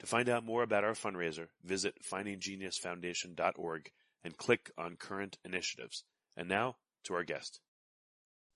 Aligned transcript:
To 0.00 0.06
find 0.06 0.28
out 0.28 0.44
more 0.44 0.62
about 0.62 0.84
our 0.84 0.92
fundraiser, 0.92 1.48
visit 1.64 1.94
findinggeniusfoundation.org 2.02 3.90
and 4.24 4.36
click 4.36 4.70
on 4.76 4.96
current 4.96 5.38
initiatives. 5.44 6.04
And 6.36 6.48
now 6.48 6.76
to 7.04 7.14
our 7.14 7.24
guest. 7.24 7.60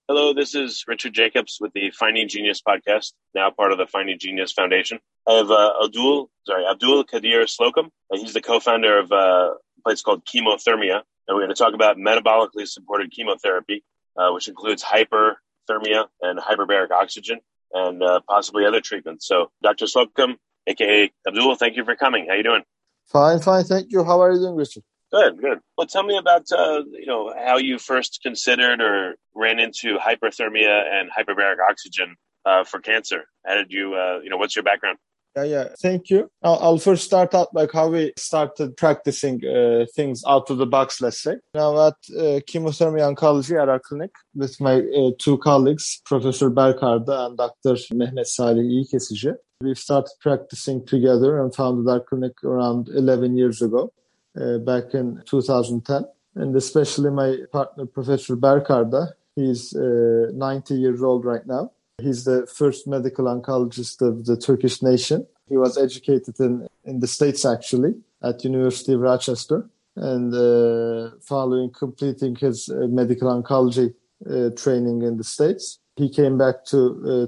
Hello, 0.09 0.33
this 0.33 0.55
is 0.55 0.85
Richard 0.89 1.13
Jacobs 1.13 1.59
with 1.61 1.73
the 1.75 1.91
Finding 1.91 2.29
Genius 2.29 2.63
podcast, 2.67 3.13
now 3.35 3.51
part 3.51 3.73
of 3.73 3.79
the 3.79 3.87
Finding 3.87 4.19
Genius 4.19 4.53
Foundation. 4.53 5.01
I 5.29 5.35
have 5.35 5.51
uh, 5.51 5.85
Abdul, 5.85 6.31
sorry, 6.47 6.65
Abdul 6.65 7.05
Kadir 7.05 7.47
Slocum. 7.47 7.91
Uh, 8.11 8.17
he's 8.17 8.33
the 8.33 8.41
co-founder 8.41 9.01
of 9.01 9.13
uh, 9.13 9.51
a 9.51 9.83
place 9.85 10.01
called 10.01 10.25
Chemothermia, 10.25 11.03
and 11.29 11.37
we're 11.37 11.43
going 11.45 11.51
to 11.51 11.55
talk 11.55 11.75
about 11.75 11.99
metabolically 11.99 12.67
supported 12.67 13.11
chemotherapy, 13.11 13.85
uh, 14.17 14.31
which 14.31 14.49
includes 14.49 14.83
hyperthermia 14.83 16.07
and 16.23 16.39
hyperbaric 16.39 16.91
oxygen, 16.91 17.41
and 17.75 18.03
uh, 18.03 18.21
possibly 18.27 18.65
other 18.65 18.81
treatments. 18.81 19.27
So, 19.27 19.51
Dr. 19.63 19.87
Slocum, 19.87 20.39
aka 20.69 21.11
Abdul, 21.27 21.57
thank 21.57 21.77
you 21.77 21.85
for 21.85 21.97
coming. 21.97 22.27
How 22.29 22.35
you 22.35 22.43
doing? 22.43 22.63
Fine, 23.07 23.41
fine. 23.41 23.65
Thank 23.65 23.91
you. 23.91 24.05
How 24.05 24.21
are 24.21 24.33
you 24.33 24.39
doing, 24.39 24.55
Richard? 24.55 24.83
Good, 25.11 25.41
good. 25.41 25.61
Well, 25.77 25.87
tell 25.87 26.03
me 26.03 26.19
about 26.19 26.47
uh, 26.53 26.83
you 26.93 27.07
know 27.07 27.33
how 27.37 27.57
you 27.57 27.79
first 27.79 28.21
considered 28.23 28.81
or 28.81 29.15
ran 29.35 29.59
into 29.59 29.97
hyperthermia 29.97 30.85
and 30.93 31.11
hyperbaric 31.11 31.57
oxygen 31.69 32.15
uh, 32.45 32.65
for 32.65 32.81
cancer. 32.81 33.25
How 33.47 33.55
did 33.55 33.71
you 33.71 33.95
uh, 33.95 34.19
you 34.23 34.29
know 34.29 34.37
what's 34.37 34.55
your 34.55 34.65
background? 34.65 34.99
Yeah, 35.39 35.45
yeah. 35.45 35.69
Thank 35.81 36.11
you. 36.11 36.31
I'll, 36.43 36.59
I'll 36.61 36.79
first 36.79 37.05
start 37.05 37.35
out 37.35 37.55
like 37.55 37.71
how 37.73 37.89
we 37.89 38.13
started 38.17 38.77
practicing 38.77 39.41
uh, 39.47 39.87
things 39.95 40.23
out 40.27 40.51
of 40.51 40.59
the 40.59 40.67
box, 40.67 41.01
let's 41.01 41.23
say. 41.23 41.37
Now 41.55 41.89
at 41.89 41.95
uh, 42.17 42.41
Chemothermia 42.49 43.15
oncology 43.15 43.61
at 43.61 43.69
our 43.69 43.79
clinic 43.79 44.11
with 44.35 44.61
my 44.61 44.81
uh, 44.81 45.11
two 45.19 45.39
colleagues, 45.39 46.01
Professor 46.05 46.51
Berkarda 46.51 47.27
and 47.27 47.37
Dr. 47.37 47.75
Mehmet 47.95 48.27
Salih 48.27 48.65
İyikesici. 48.65 49.35
We 49.61 49.75
started 49.75 50.13
practicing 50.21 50.87
together 50.87 51.41
and 51.41 51.55
founded 51.55 51.89
our 51.89 52.01
clinic 52.01 52.33
around 52.45 52.89
11 52.89 53.37
years 53.37 53.61
ago, 53.63 53.93
uh, 54.41 54.59
back 54.59 54.95
in 54.95 55.23
2010. 55.27 56.05
And 56.37 56.55
especially 56.57 57.11
my 57.11 57.39
partner, 57.53 57.87
Professor 57.87 58.37
Berkarda, 58.37 59.13
he's 59.35 59.75
uh, 59.75 60.31
90 60.33 60.75
years 60.75 61.03
old 61.03 61.25
right 61.25 61.45
now. 61.47 61.73
He's 62.01 62.25
the 62.25 62.47
first 62.47 62.87
medical 62.87 63.25
oncologist 63.27 64.01
of 64.03 64.27
the 64.27 64.37
Turkish 64.37 64.83
nation. 64.83 65.27
He 65.49 65.57
was 65.57 65.77
educated 65.77 66.39
in, 66.39 66.69
in 66.85 67.01
the 67.01 67.07
States 67.07 67.45
actually 67.45 67.95
at 68.23 68.45
University 68.45 68.93
of 68.93 69.01
Rochester 69.01 69.69
and 69.97 70.33
uh, 70.33 71.11
following 71.21 71.71
completing 71.71 72.37
his 72.37 72.69
uh, 72.69 72.87
medical 72.89 73.29
oncology 73.29 73.95
uh, 74.29 74.51
training 74.57 75.03
in 75.03 75.17
the 75.17 75.25
States, 75.25 75.79
he 75.97 76.09
came 76.09 76.39
back 76.39 76.65
to 76.67 76.79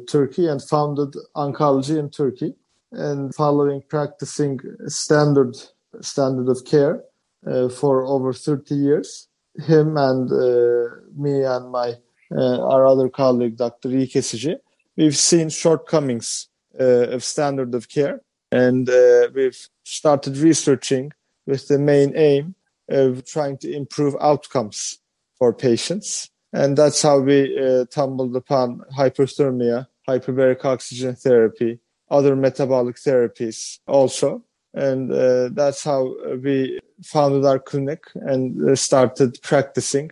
uh, 0.02 0.10
Turkey 0.10 0.46
and 0.46 0.62
founded 0.62 1.14
oncology 1.36 1.98
in 1.98 2.10
Turkey 2.10 2.54
and 2.92 3.34
following 3.34 3.82
practicing 3.88 4.60
standard 4.86 5.56
standard 6.00 6.48
of 6.48 6.64
care 6.64 7.02
uh, 7.46 7.68
for 7.68 8.04
over 8.04 8.32
30 8.32 8.74
years. 8.74 9.28
Him 9.56 9.96
and 9.96 10.30
uh, 10.30 10.96
me 11.16 11.42
and 11.42 11.70
my 11.70 11.94
uh, 12.36 12.60
our 12.62 12.86
other 12.86 13.08
colleague, 13.08 13.56
Dr. 13.56 13.88
İyikesici, 13.88 14.58
we've 14.96 15.16
seen 15.16 15.48
shortcomings 15.48 16.48
uh, 16.78 17.08
of 17.14 17.24
standard 17.24 17.74
of 17.74 17.88
care, 17.88 18.20
and 18.52 18.88
uh, 18.88 19.28
we've 19.34 19.68
started 19.84 20.36
researching 20.36 21.12
with 21.46 21.68
the 21.68 21.78
main 21.78 22.12
aim 22.16 22.54
of 22.88 23.24
trying 23.24 23.58
to 23.58 23.72
improve 23.72 24.16
outcomes 24.20 24.98
for 25.38 25.52
patients. 25.52 26.30
And 26.52 26.76
that's 26.76 27.02
how 27.02 27.20
we 27.20 27.58
uh, 27.58 27.84
tumbled 27.90 28.34
upon 28.36 28.82
hyperthermia, 28.96 29.86
hyperbaric 30.08 30.64
oxygen 30.64 31.14
therapy, 31.14 31.78
other 32.10 32.34
metabolic 32.34 32.96
therapies 32.96 33.78
also. 33.86 34.44
And 34.74 35.12
uh, 35.12 35.50
that's 35.52 35.84
how 35.84 36.14
we 36.42 36.80
founded 37.02 37.44
our 37.44 37.58
clinic 37.58 38.04
and 38.14 38.70
uh, 38.70 38.76
started 38.76 39.38
practicing 39.42 40.10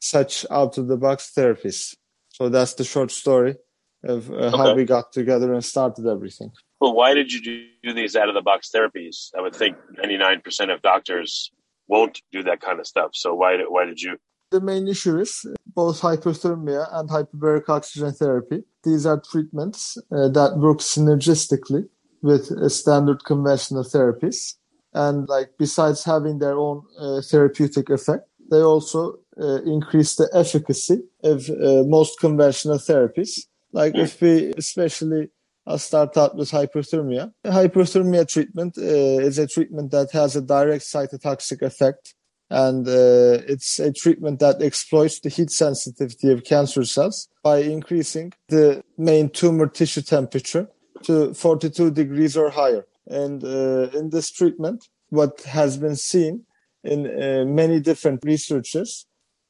such 0.00 0.46
out 0.50 0.78
of 0.78 0.88
the 0.88 0.96
box 0.96 1.32
therapies. 1.36 1.96
So 2.28 2.48
that's 2.48 2.74
the 2.74 2.84
short 2.84 3.10
story 3.10 3.56
of 4.04 4.30
uh, 4.30 4.56
how 4.56 4.74
we 4.74 4.84
got 4.84 5.12
together 5.12 5.52
and 5.52 5.64
started 5.64 6.06
everything. 6.06 6.52
Well, 6.80 6.94
why 6.94 7.14
did 7.14 7.32
you 7.32 7.40
do 7.82 7.92
these 7.92 8.14
out 8.16 8.28
of 8.28 8.34
the 8.34 8.42
box 8.42 8.70
therapies? 8.74 9.30
I 9.36 9.40
would 9.40 9.54
think 9.54 9.76
99% 9.98 10.72
of 10.72 10.82
doctors 10.82 11.50
won't 11.88 12.20
do 12.32 12.42
that 12.42 12.60
kind 12.60 12.80
of 12.80 12.86
stuff. 12.86 13.10
So 13.14 13.34
why 13.34 13.56
did, 13.56 13.66
why 13.68 13.86
did 13.86 14.00
you? 14.00 14.18
The 14.50 14.60
main 14.60 14.86
issue 14.86 15.18
is 15.18 15.44
both 15.66 16.00
hyperthermia 16.00 16.88
and 16.92 17.08
hyperbaric 17.08 17.68
oxygen 17.68 18.12
therapy. 18.12 18.62
These 18.84 19.06
are 19.06 19.20
treatments 19.20 19.96
uh, 20.12 20.28
that 20.28 20.58
work 20.58 20.78
synergistically 20.78 21.88
with 22.22 22.52
uh, 22.52 22.68
standard 22.68 23.24
conventional 23.24 23.84
therapies. 23.84 24.54
And 24.92 25.28
like 25.28 25.50
besides 25.58 26.04
having 26.04 26.38
their 26.38 26.56
own 26.56 26.82
uh, 26.98 27.20
therapeutic 27.22 27.90
effect, 27.90 28.28
they 28.50 28.60
also 28.60 29.18
uh, 29.40 29.62
increase 29.62 30.16
the 30.16 30.28
efficacy 30.32 31.02
of 31.22 31.48
uh, 31.50 31.82
most 31.86 32.18
conventional 32.20 32.78
therapies. 32.78 33.40
Like 33.72 33.94
if 33.94 34.20
we 34.20 34.52
especially 34.56 35.30
I'll 35.68 35.78
start 35.78 36.16
out 36.16 36.36
with 36.36 36.52
hyperthermia. 36.52 37.32
Hyperthermia 37.44 38.28
treatment 38.28 38.78
uh, 38.78 38.82
is 38.82 39.38
a 39.38 39.48
treatment 39.48 39.90
that 39.90 40.12
has 40.12 40.36
a 40.36 40.40
direct 40.40 40.84
cytotoxic 40.84 41.60
effect 41.60 42.14
and 42.50 42.86
uh, 42.86 43.42
it's 43.48 43.80
a 43.80 43.92
treatment 43.92 44.38
that 44.38 44.62
exploits 44.62 45.18
the 45.20 45.28
heat 45.28 45.50
sensitivity 45.50 46.30
of 46.30 46.44
cancer 46.44 46.84
cells 46.84 47.28
by 47.42 47.58
increasing 47.58 48.32
the 48.48 48.82
main 48.96 49.28
tumor 49.28 49.66
tissue 49.66 50.02
temperature 50.02 50.68
to 51.02 51.34
42 51.34 51.90
degrees 51.90 52.36
or 52.36 52.50
higher. 52.50 52.86
And 53.08 53.42
uh, 53.42 53.90
in 53.92 54.10
this 54.10 54.30
treatment, 54.30 54.88
what 55.08 55.40
has 55.42 55.76
been 55.76 55.96
seen 55.96 56.44
in 56.84 57.06
uh, 57.06 57.44
many 57.44 57.80
different 57.80 58.24
researches 58.24 59.05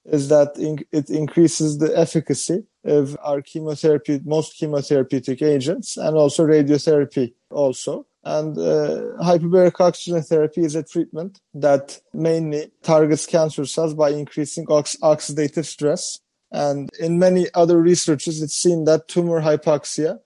is 0.06 0.28
that 0.28 0.52
it 0.92 1.10
increases 1.10 1.78
the 1.78 1.96
efficacy 1.98 2.64
of 2.84 3.16
our 3.22 3.42
chemotherapy, 3.42 4.20
most 4.24 4.60
chemotherapeutic 4.60 5.42
agents, 5.42 5.96
and 5.96 6.16
also 6.16 6.44
radiotherapy 6.44 7.34
also. 7.50 8.06
And 8.24 8.58
uh, 8.58 9.22
hyperbaric 9.22 9.80
oxygen 9.80 10.22
therapy 10.22 10.62
is 10.62 10.74
a 10.74 10.82
treatment 10.82 11.40
that 11.54 12.00
mainly 12.12 12.72
targets 12.82 13.26
cancer 13.26 13.64
cells 13.64 13.94
by 13.94 14.10
increasing 14.10 14.66
ox- 14.68 14.96
oxidative 15.02 15.64
stress. 15.64 16.20
And 16.50 16.88
in 16.98 17.18
many 17.18 17.46
other 17.54 17.80
researches, 17.80 18.42
it's 18.42 18.56
seen 18.56 18.84
that 18.84 19.08
tumor 19.08 19.42
hypoxia 19.42 20.18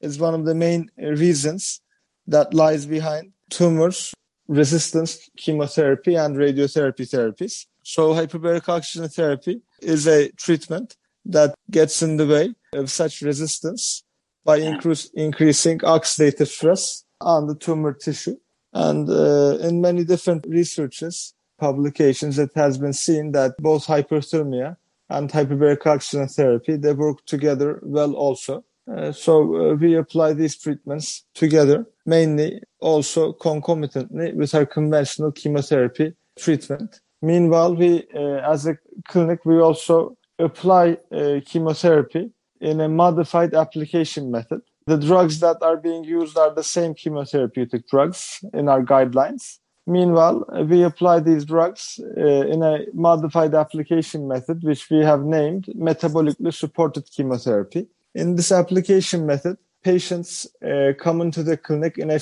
is 0.00 0.18
one 0.18 0.34
of 0.34 0.44
the 0.44 0.54
main 0.54 0.90
reasons 0.98 1.80
that 2.26 2.52
lies 2.52 2.86
behind 2.86 3.32
tumors 3.50 4.12
resistance 4.48 5.28
chemotherapy 5.36 6.14
and 6.14 6.36
radiotherapy 6.36 7.08
therapies. 7.08 7.66
So 7.88 8.14
hyperbaric 8.14 8.68
oxygen 8.68 9.08
therapy 9.08 9.62
is 9.80 10.08
a 10.08 10.28
treatment 10.32 10.96
that 11.24 11.54
gets 11.70 12.02
in 12.02 12.16
the 12.16 12.26
way 12.26 12.52
of 12.74 12.90
such 12.90 13.22
resistance 13.22 14.02
by 14.44 14.56
increase, 14.56 15.08
increasing 15.14 15.78
oxidative 15.78 16.48
stress 16.48 17.04
on 17.20 17.46
the 17.46 17.54
tumor 17.54 17.92
tissue. 17.92 18.38
And 18.72 19.08
uh, 19.08 19.58
in 19.60 19.80
many 19.80 20.02
different 20.02 20.46
researches, 20.48 21.32
publications, 21.60 22.40
it 22.40 22.50
has 22.56 22.76
been 22.76 22.92
seen 22.92 23.30
that 23.32 23.56
both 23.58 23.86
hyperthermia 23.86 24.76
and 25.08 25.30
hyperbaric 25.30 25.86
oxygen 25.86 26.26
therapy, 26.26 26.76
they 26.76 26.92
work 26.92 27.24
together 27.24 27.78
well 27.84 28.14
also. 28.14 28.64
Uh, 28.92 29.12
so 29.12 29.70
uh, 29.70 29.74
we 29.74 29.94
apply 29.94 30.32
these 30.32 30.56
treatments 30.56 31.24
together, 31.34 31.86
mainly 32.04 32.60
also 32.80 33.32
concomitantly 33.32 34.32
with 34.32 34.56
our 34.56 34.66
conventional 34.66 35.30
chemotherapy 35.30 36.14
treatment. 36.36 37.00
Meanwhile, 37.32 37.72
we, 37.82 37.90
uh, 38.14 38.52
as 38.54 38.60
a 38.66 38.74
clinic, 39.10 39.40
we 39.44 39.56
also 39.68 39.96
apply 40.38 40.84
uh, 41.12 41.40
chemotherapy 41.50 42.24
in 42.60 42.80
a 42.80 42.88
modified 42.88 43.52
application 43.54 44.30
method 44.36 44.62
the 44.86 44.96
drugs 44.96 45.40
that 45.40 45.62
are 45.62 45.76
being 45.76 46.04
used 46.04 46.38
are 46.38 46.54
the 46.54 46.62
same 46.62 46.94
chemotherapeutic 46.94 47.88
drugs 47.88 48.44
in 48.54 48.68
our 48.68 48.82
guidelines. 48.82 49.58
Meanwhile, 49.84 50.44
we 50.68 50.84
apply 50.84 51.20
these 51.20 51.44
drugs 51.44 52.00
uh, 52.16 52.20
in 52.20 52.62
a 52.62 52.86
modified 52.92 53.54
application 53.54 54.28
method, 54.28 54.62
which 54.62 54.88
we 54.88 54.98
have 54.98 55.24
named 55.24 55.66
metabolically 55.76 56.54
supported 56.54 57.10
chemotherapy. 57.10 57.88
In 58.14 58.36
this 58.36 58.52
application 58.52 59.26
method, 59.26 59.58
patients 59.82 60.46
uh, 60.64 60.92
come 60.98 61.20
into 61.20 61.42
the 61.42 61.56
clinic 61.56 61.98
in 61.98 62.10
a, 62.10 62.20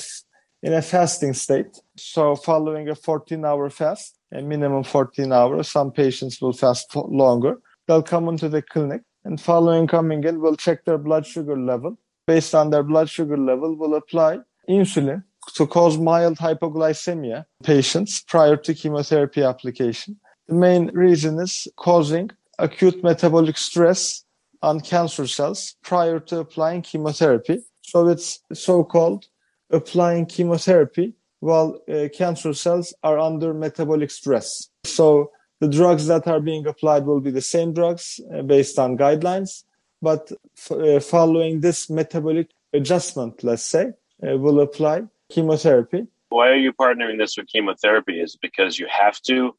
in 0.63 0.73
a 0.73 0.81
fasting 0.81 1.33
state. 1.33 1.79
So 1.95 2.35
following 2.35 2.89
a 2.89 2.95
14 2.95 3.45
hour 3.45 3.69
fast, 3.69 4.14
a 4.33 4.41
minimum 4.41 4.83
14 4.83 5.31
hours, 5.31 5.69
some 5.69 5.91
patients 5.91 6.41
will 6.41 6.53
fast 6.53 6.95
longer. 6.95 7.57
They'll 7.87 8.03
come 8.03 8.27
into 8.27 8.49
the 8.49 8.61
clinic 8.61 9.01
and 9.23 9.41
following 9.41 9.87
coming 9.87 10.23
in, 10.23 10.39
we'll 10.39 10.55
check 10.55 10.85
their 10.85 10.97
blood 10.97 11.25
sugar 11.25 11.57
level 11.57 11.97
based 12.27 12.55
on 12.55 12.69
their 12.69 12.83
blood 12.83 13.09
sugar 13.09 13.37
level, 13.37 13.75
we'll 13.75 13.95
apply 13.95 14.39
insulin 14.69 15.23
to 15.53 15.67
cause 15.67 15.97
mild 15.97 16.37
hypoglycemia 16.37 17.45
patients 17.63 18.21
prior 18.21 18.55
to 18.57 18.73
chemotherapy 18.73 19.43
application. 19.43 20.19
The 20.47 20.55
main 20.55 20.87
reason 20.93 21.39
is 21.39 21.67
causing 21.75 22.31
acute 22.59 23.03
metabolic 23.03 23.57
stress 23.57 24.23
on 24.61 24.79
cancer 24.79 25.27
cells 25.27 25.75
prior 25.83 26.19
to 26.21 26.39
applying 26.39 26.81
chemotherapy. 26.81 27.63
So 27.83 28.07
it's 28.07 28.39
so-called 28.53 29.25
applying 29.69 30.25
chemotherapy 30.25 31.13
while 31.39 31.79
uh, 31.89 32.07
cancer 32.13 32.53
cells 32.53 32.93
are 33.03 33.19
under 33.19 33.53
metabolic 33.53 34.11
stress. 34.11 34.69
So 34.83 35.31
the 35.59 35.67
drugs 35.67 36.07
that 36.07 36.27
are 36.27 36.39
being 36.39 36.65
applied 36.67 37.05
will 37.05 37.21
be 37.21 37.31
the 37.31 37.41
same 37.41 37.73
drugs 37.73 38.19
uh, 38.33 38.41
based 38.41 38.77
on 38.79 38.97
guidelines, 38.97 39.63
but 40.01 40.31
uh, 40.69 40.99
following 40.99 41.61
this 41.61 41.89
metabolic 41.89 42.49
adjustment, 42.73 43.43
let's 43.43 43.63
say, 43.63 43.93
uh, 44.25 44.37
will 44.37 44.59
apply 44.59 45.03
chemotherapy. 45.29 46.07
Why 46.29 46.49
are 46.49 46.57
you 46.57 46.73
partnering 46.73 47.17
this 47.17 47.37
with 47.37 47.47
chemotherapy? 47.47 48.19
Is 48.19 48.35
it 48.35 48.41
because 48.41 48.77
you 48.77 48.87
have 48.89 49.21
to, 49.23 49.55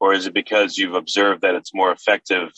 or 0.00 0.14
is 0.14 0.26
it 0.26 0.34
because 0.34 0.78
you've 0.78 0.94
observed 0.94 1.42
that 1.42 1.54
it's 1.54 1.74
more 1.74 1.90
effective 1.90 2.52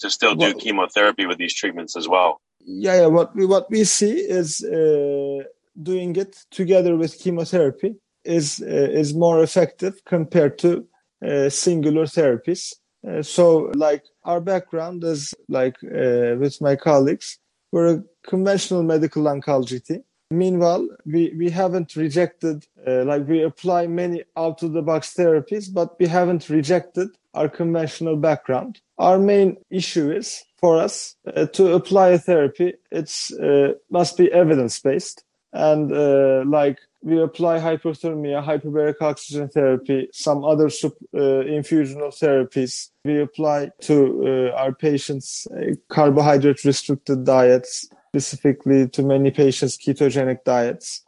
to 0.00 0.10
still 0.10 0.34
do 0.34 0.46
well, 0.46 0.54
chemotherapy 0.54 1.26
with 1.26 1.38
these 1.38 1.54
treatments 1.54 1.96
as 1.96 2.06
well? 2.08 2.40
Yeah, 2.60 3.00
yeah. 3.00 3.06
What 3.06 3.34
we 3.34 3.46
what 3.46 3.70
we 3.70 3.84
see 3.84 4.12
is 4.12 4.62
uh, 4.62 5.44
doing 5.82 6.16
it 6.16 6.44
together 6.50 6.96
with 6.96 7.18
chemotherapy 7.18 7.96
is 8.24 8.60
uh, 8.62 8.66
is 8.66 9.14
more 9.14 9.42
effective 9.42 10.04
compared 10.04 10.58
to 10.58 10.86
uh, 11.26 11.48
singular 11.48 12.04
therapies. 12.04 12.74
Uh, 13.06 13.22
so, 13.22 13.70
like 13.74 14.04
our 14.24 14.40
background 14.40 15.04
is 15.04 15.34
like 15.48 15.76
with 15.82 16.60
my 16.60 16.76
colleagues, 16.76 17.38
we're 17.72 17.94
a 17.94 18.02
conventional 18.26 18.82
medical 18.82 19.24
oncology 19.24 19.84
team. 19.84 20.02
Meanwhile, 20.30 20.88
we, 21.06 21.32
we 21.38 21.48
haven't 21.48 21.96
rejected, 21.96 22.66
uh, 22.86 23.04
like 23.04 23.26
we 23.26 23.42
apply 23.42 23.86
many 23.86 24.24
out 24.36 24.62
of 24.62 24.72
the 24.72 24.82
box 24.82 25.14
therapies, 25.14 25.72
but 25.72 25.98
we 25.98 26.06
haven't 26.06 26.50
rejected 26.50 27.08
our 27.32 27.48
conventional 27.48 28.16
background. 28.16 28.80
Our 28.98 29.18
main 29.18 29.56
issue 29.70 30.10
is 30.10 30.44
for 30.58 30.76
us 30.76 31.16
uh, 31.34 31.46
to 31.46 31.72
apply 31.72 32.08
a 32.10 32.18
therapy, 32.18 32.74
it's 32.90 33.32
uh, 33.32 33.74
must 33.90 34.18
be 34.18 34.30
evidence 34.30 34.80
based 34.80 35.24
and 35.58 35.92
uh, 35.92 36.44
like 36.46 36.78
we 37.02 37.20
apply 37.20 37.58
hyperthermia, 37.58 38.44
hyperbaric 38.44 39.00
oxygen 39.00 39.48
therapy, 39.48 40.08
some 40.12 40.44
other 40.44 40.66
uh, 40.66 41.42
infusional 41.58 42.12
therapies. 42.20 42.90
We 43.04 43.20
apply 43.20 43.70
to 43.82 44.52
uh, 44.54 44.56
our 44.56 44.72
patients 44.72 45.48
uh, 45.50 45.74
carbohydrate 45.88 46.64
restricted 46.64 47.24
diets, 47.24 47.88
specifically 48.10 48.88
to 48.90 49.02
many 49.02 49.32
patients 49.32 49.76
ketogenic 49.76 50.44
diets. 50.44 51.02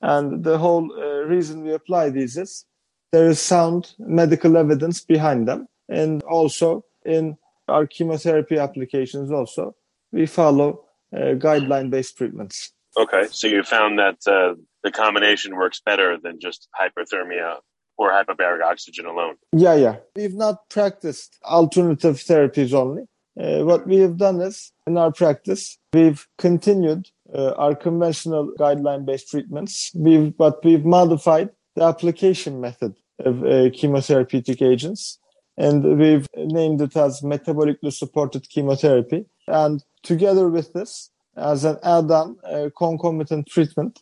And 0.00 0.44
the 0.44 0.56
whole 0.56 0.90
uh, 0.92 1.26
reason 1.26 1.62
we 1.62 1.74
apply 1.74 2.08
these 2.08 2.38
is 2.38 2.64
there 3.12 3.28
is 3.28 3.38
sound 3.38 3.94
medical 3.98 4.56
evidence 4.56 5.00
behind 5.00 5.46
them. 5.46 5.68
And 5.90 6.22
also 6.22 6.86
in 7.04 7.36
our 7.68 7.86
chemotherapy 7.86 8.56
applications 8.56 9.30
also, 9.30 9.76
we 10.10 10.24
follow 10.24 10.84
uh, 11.14 11.36
guideline 11.36 11.90
based 11.90 12.16
treatments. 12.16 12.72
Okay, 12.96 13.28
so 13.30 13.46
you 13.46 13.62
found 13.62 13.98
that 13.98 14.18
uh, 14.26 14.54
the 14.82 14.90
combination 14.90 15.56
works 15.56 15.80
better 15.84 16.18
than 16.22 16.40
just 16.40 16.68
hyperthermia 16.80 17.56
or 17.96 18.10
hyperbaric 18.10 18.62
oxygen 18.62 19.06
alone. 19.06 19.36
Yeah, 19.52 19.74
yeah. 19.74 19.96
We've 20.16 20.34
not 20.34 20.68
practiced 20.70 21.38
alternative 21.44 22.16
therapies 22.16 22.72
only. 22.72 23.04
Uh, 23.40 23.64
what 23.64 23.86
we 23.86 23.98
have 23.98 24.16
done 24.16 24.40
is, 24.40 24.72
in 24.86 24.96
our 24.96 25.12
practice, 25.12 25.78
we've 25.92 26.26
continued 26.36 27.08
uh, 27.32 27.52
our 27.52 27.76
conventional 27.76 28.52
guideline-based 28.58 29.30
treatments, 29.30 29.92
we've, 29.94 30.36
but 30.36 30.64
we've 30.64 30.84
modified 30.84 31.50
the 31.76 31.84
application 31.84 32.60
method 32.60 32.94
of 33.20 33.42
uh, 33.42 33.70
chemotherapeutic 33.70 34.60
agents, 34.62 35.18
and 35.56 35.98
we've 35.98 36.26
named 36.36 36.80
it 36.80 36.96
as 36.96 37.20
metabolically 37.20 37.92
supported 37.92 38.48
chemotherapy. 38.48 39.26
And 39.46 39.84
together 40.02 40.48
with 40.48 40.72
this, 40.72 41.10
as 41.40 41.64
an 41.64 41.78
add-on 41.82 42.36
uh, 42.44 42.68
concomitant 42.76 43.46
treatment, 43.48 44.00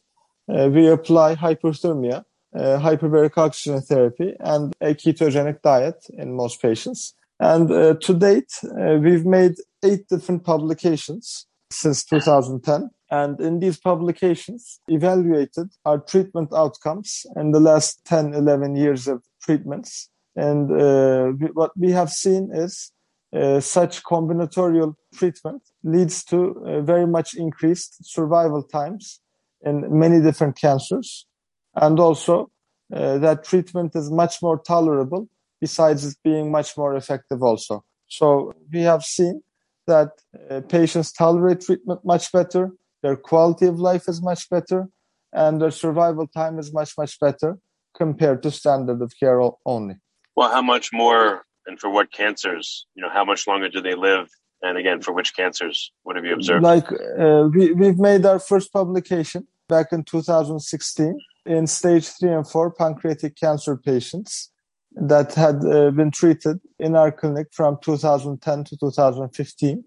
uh, 0.48 0.68
we 0.68 0.88
apply 0.88 1.34
hyperthermia, 1.34 2.24
uh, 2.54 2.78
hyperbaric 2.78 3.36
oxygen 3.36 3.80
therapy, 3.80 4.34
and 4.40 4.74
a 4.80 4.94
ketogenic 4.94 5.62
diet 5.62 6.06
in 6.16 6.34
most 6.34 6.60
patients. 6.60 7.14
And 7.40 7.70
uh, 7.70 7.94
to 7.94 8.14
date, 8.14 8.52
uh, 8.64 8.98
we've 9.00 9.26
made 9.26 9.56
eight 9.84 10.08
different 10.08 10.44
publications 10.44 11.46
since 11.70 12.04
2010. 12.04 12.90
And 13.10 13.40
in 13.40 13.60
these 13.60 13.78
publications, 13.78 14.80
evaluated 14.88 15.70
our 15.84 15.98
treatment 15.98 16.50
outcomes 16.54 17.24
in 17.36 17.52
the 17.52 17.60
last 17.60 18.04
10, 18.04 18.34
11 18.34 18.76
years 18.76 19.08
of 19.08 19.22
treatments. 19.42 20.10
And 20.36 20.70
uh, 20.70 21.48
what 21.54 21.72
we 21.76 21.90
have 21.92 22.10
seen 22.10 22.50
is 22.52 22.92
uh, 23.34 23.60
such 23.60 24.02
combinatorial 24.02 24.94
treatment 25.14 25.62
leads 25.84 26.24
to 26.24 26.62
uh, 26.66 26.80
very 26.80 27.06
much 27.06 27.34
increased 27.34 28.04
survival 28.04 28.62
times 28.62 29.20
in 29.62 29.86
many 29.98 30.20
different 30.20 30.56
cancers. 30.56 31.26
And 31.74 32.00
also 32.00 32.50
uh, 32.94 33.18
that 33.18 33.44
treatment 33.44 33.94
is 33.94 34.10
much 34.10 34.40
more 34.40 34.58
tolerable 34.58 35.28
besides 35.60 36.04
it 36.06 36.16
being 36.24 36.50
much 36.50 36.76
more 36.76 36.96
effective 36.96 37.42
also. 37.42 37.84
So 38.06 38.54
we 38.72 38.80
have 38.82 39.04
seen 39.04 39.42
that 39.86 40.10
uh, 40.50 40.60
patients 40.62 41.12
tolerate 41.12 41.60
treatment 41.60 42.00
much 42.04 42.32
better, 42.32 42.70
their 43.02 43.16
quality 43.16 43.66
of 43.66 43.78
life 43.78 44.08
is 44.08 44.22
much 44.22 44.48
better, 44.48 44.88
and 45.32 45.60
their 45.60 45.70
survival 45.70 46.26
time 46.26 46.58
is 46.58 46.72
much, 46.72 46.92
much 46.96 47.18
better 47.20 47.58
compared 47.96 48.42
to 48.42 48.50
standard 48.50 49.02
of 49.02 49.12
care 49.18 49.40
only. 49.66 49.96
Well, 50.36 50.50
how 50.50 50.62
much 50.62 50.90
more 50.92 51.44
and 51.68 51.78
for 51.78 51.90
what 51.90 52.10
cancers? 52.10 52.86
You 52.94 53.02
know, 53.02 53.10
how 53.10 53.24
much 53.24 53.46
longer 53.46 53.68
do 53.68 53.80
they 53.80 53.94
live? 53.94 54.28
And 54.62 54.76
again, 54.76 55.02
for 55.02 55.12
which 55.12 55.36
cancers? 55.36 55.92
What 56.02 56.16
have 56.16 56.24
you 56.24 56.34
observed? 56.34 56.64
Like 56.64 56.90
uh, 56.90 57.48
we, 57.54 57.72
we've 57.72 57.98
made 57.98 58.26
our 58.26 58.40
first 58.40 58.72
publication 58.72 59.46
back 59.68 59.92
in 59.92 60.02
2016 60.02 61.16
in 61.46 61.66
stage 61.68 62.08
three 62.08 62.32
and 62.32 62.48
four 62.48 62.72
pancreatic 62.72 63.36
cancer 63.36 63.76
patients 63.76 64.50
that 64.96 65.34
had 65.34 65.64
uh, 65.64 65.90
been 65.92 66.10
treated 66.10 66.58
in 66.80 66.96
our 66.96 67.12
clinic 67.12 67.48
from 67.52 67.78
2010 67.82 68.64
to 68.64 68.76
2015. 68.76 69.84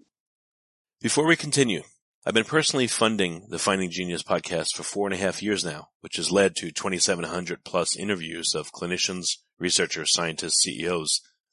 Before 1.02 1.26
we 1.26 1.36
continue, 1.36 1.82
I've 2.24 2.34
been 2.34 2.44
personally 2.44 2.86
funding 2.86 3.48
the 3.50 3.58
Finding 3.58 3.90
Genius 3.90 4.22
podcast 4.22 4.76
for 4.76 4.84
four 4.84 5.08
and 5.08 5.14
a 5.14 5.18
half 5.18 5.42
years 5.42 5.64
now, 5.64 5.88
which 6.00 6.16
has 6.16 6.30
led 6.30 6.54
to 6.56 6.70
2,700 6.70 7.64
plus 7.64 7.96
interviews 7.96 8.54
of 8.54 8.72
clinicians, 8.72 9.38
researchers, 9.58 10.12
scientists, 10.12 10.62
CEOs, 10.62 11.20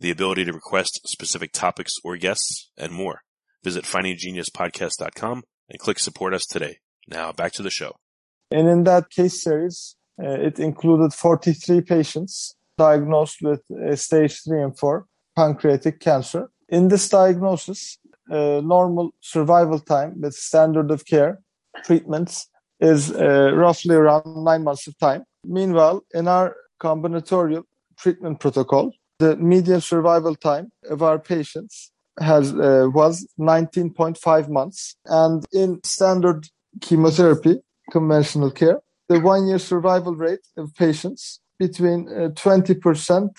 the 0.00 0.10
ability 0.10 0.44
to 0.44 0.52
request 0.52 1.00
specific 1.06 1.52
topics 1.52 1.94
or 2.04 2.16
guests, 2.16 2.70
and 2.76 2.92
more. 2.92 3.22
Visit 3.64 3.84
findinggeniuspodcast.com 3.84 5.42
and 5.68 5.78
click 5.78 5.98
support 5.98 6.34
us 6.34 6.46
today. 6.46 6.78
Now 7.08 7.32
back 7.32 7.52
to 7.52 7.62
the 7.62 7.70
show. 7.70 7.96
And 8.50 8.68
in 8.68 8.84
that 8.84 9.10
case 9.10 9.42
series, 9.42 9.96
uh, 10.22 10.30
it 10.30 10.58
included 10.58 11.12
43 11.12 11.80
patients 11.82 12.54
diagnosed 12.78 13.38
with 13.42 13.62
uh, 13.70 13.96
stage 13.96 14.42
3 14.44 14.62
and 14.62 14.78
4 14.78 15.06
pancreatic 15.34 16.00
cancer. 16.00 16.50
In 16.68 16.88
this 16.88 17.08
diagnosis, 17.08 17.98
uh, 18.30 18.60
normal 18.64 19.10
survival 19.20 19.78
time 19.78 20.20
with 20.20 20.34
standard 20.34 20.90
of 20.90 21.06
care 21.06 21.40
treatments 21.84 22.48
is 22.80 23.12
uh, 23.12 23.52
roughly 23.54 23.94
around 23.94 24.44
nine 24.44 24.64
months 24.64 24.86
of 24.86 24.98
time. 24.98 25.24
Meanwhile, 25.44 26.04
in 26.12 26.28
our 26.28 26.56
combinatorial 26.80 27.64
treatment 27.96 28.40
protocol, 28.40 28.92
the 29.18 29.36
median 29.36 29.80
survival 29.80 30.34
time 30.34 30.70
of 30.90 31.02
our 31.02 31.18
patients 31.18 31.92
has 32.18 32.52
uh, 32.54 32.88
was 32.92 33.26
19.5 33.38 34.48
months, 34.48 34.96
and 35.04 35.44
in 35.52 35.80
standard 35.84 36.46
chemotherapy, 36.80 37.60
conventional 37.90 38.50
care, 38.50 38.80
the 39.08 39.20
one-year 39.20 39.58
survival 39.58 40.14
rate 40.14 40.46
of 40.56 40.74
patients 40.74 41.40
between 41.58 42.08
uh, 42.08 42.28
20% 42.30 43.30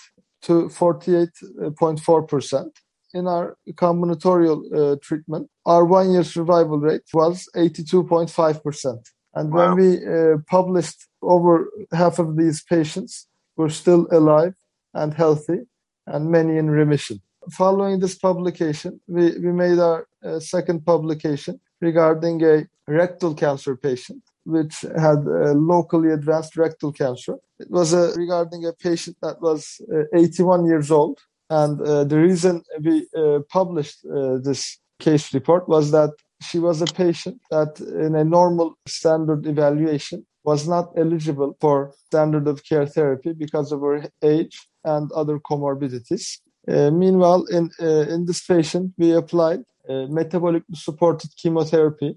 to 0.42 0.68
48.4%. 0.68 2.70
In 3.14 3.26
our 3.26 3.56
combinatorial 3.72 4.62
uh, 4.72 4.96
treatment, 5.02 5.48
our 5.66 5.84
one-year 5.84 6.24
survival 6.24 6.78
rate 6.78 7.02
was 7.12 7.48
82.5%. 7.56 8.98
And 9.34 9.52
wow. 9.52 9.74
when 9.74 9.76
we 9.76 10.06
uh, 10.06 10.38
published 10.46 11.06
over 11.22 11.70
half 11.92 12.18
of 12.18 12.36
these 12.36 12.62
patients 12.62 13.26
were 13.56 13.70
still 13.70 14.06
alive 14.12 14.54
and 14.94 15.14
healthy 15.14 15.60
and 16.06 16.30
many 16.30 16.56
in 16.56 16.70
remission. 16.70 17.20
Following 17.52 18.00
this 18.00 18.16
publication, 18.16 19.00
we, 19.06 19.38
we 19.38 19.52
made 19.52 19.78
our 19.78 20.06
uh, 20.24 20.40
second 20.40 20.84
publication 20.84 21.60
regarding 21.80 22.42
a 22.44 22.66
rectal 22.86 23.34
cancer 23.34 23.76
patient 23.76 24.22
which 24.44 24.80
had 24.98 25.26
locally 25.26 26.10
advanced 26.10 26.56
rectal 26.56 26.90
cancer. 26.90 27.34
It 27.58 27.70
was 27.70 27.92
uh, 27.92 28.14
regarding 28.16 28.64
a 28.64 28.72
patient 28.72 29.18
that 29.20 29.42
was 29.42 29.78
uh, 29.92 30.04
81 30.14 30.64
years 30.64 30.90
old. 30.90 31.18
And 31.50 31.78
uh, 31.82 32.04
the 32.04 32.18
reason 32.18 32.62
we 32.80 33.06
published 33.50 33.98
this 34.42 34.78
case 34.98 35.34
report 35.34 35.68
was 35.68 35.90
that 35.90 36.12
she 36.40 36.58
was 36.58 36.80
a 36.80 36.86
patient 36.86 37.40
that 37.50 37.78
in 37.80 38.14
a 38.14 38.24
normal 38.24 38.78
standard 38.86 39.46
evaluation 39.46 40.26
was 40.50 40.66
not 40.74 40.86
eligible 40.96 41.52
for 41.62 41.76
standard 42.06 42.46
of 42.52 42.56
care 42.70 42.86
therapy 42.96 43.32
because 43.44 43.68
of 43.74 43.80
her 43.88 43.98
age 44.34 44.56
and 44.94 45.04
other 45.20 45.38
comorbidities. 45.48 46.24
Uh, 46.72 46.90
meanwhile, 47.02 47.42
in, 47.56 47.64
uh, 47.80 48.06
in 48.14 48.20
this 48.28 48.42
patient, 48.54 48.86
we 48.96 49.08
applied 49.12 49.62
uh, 49.88 50.06
metabolic 50.18 50.64
supported 50.74 51.30
chemotherapy 51.40 52.10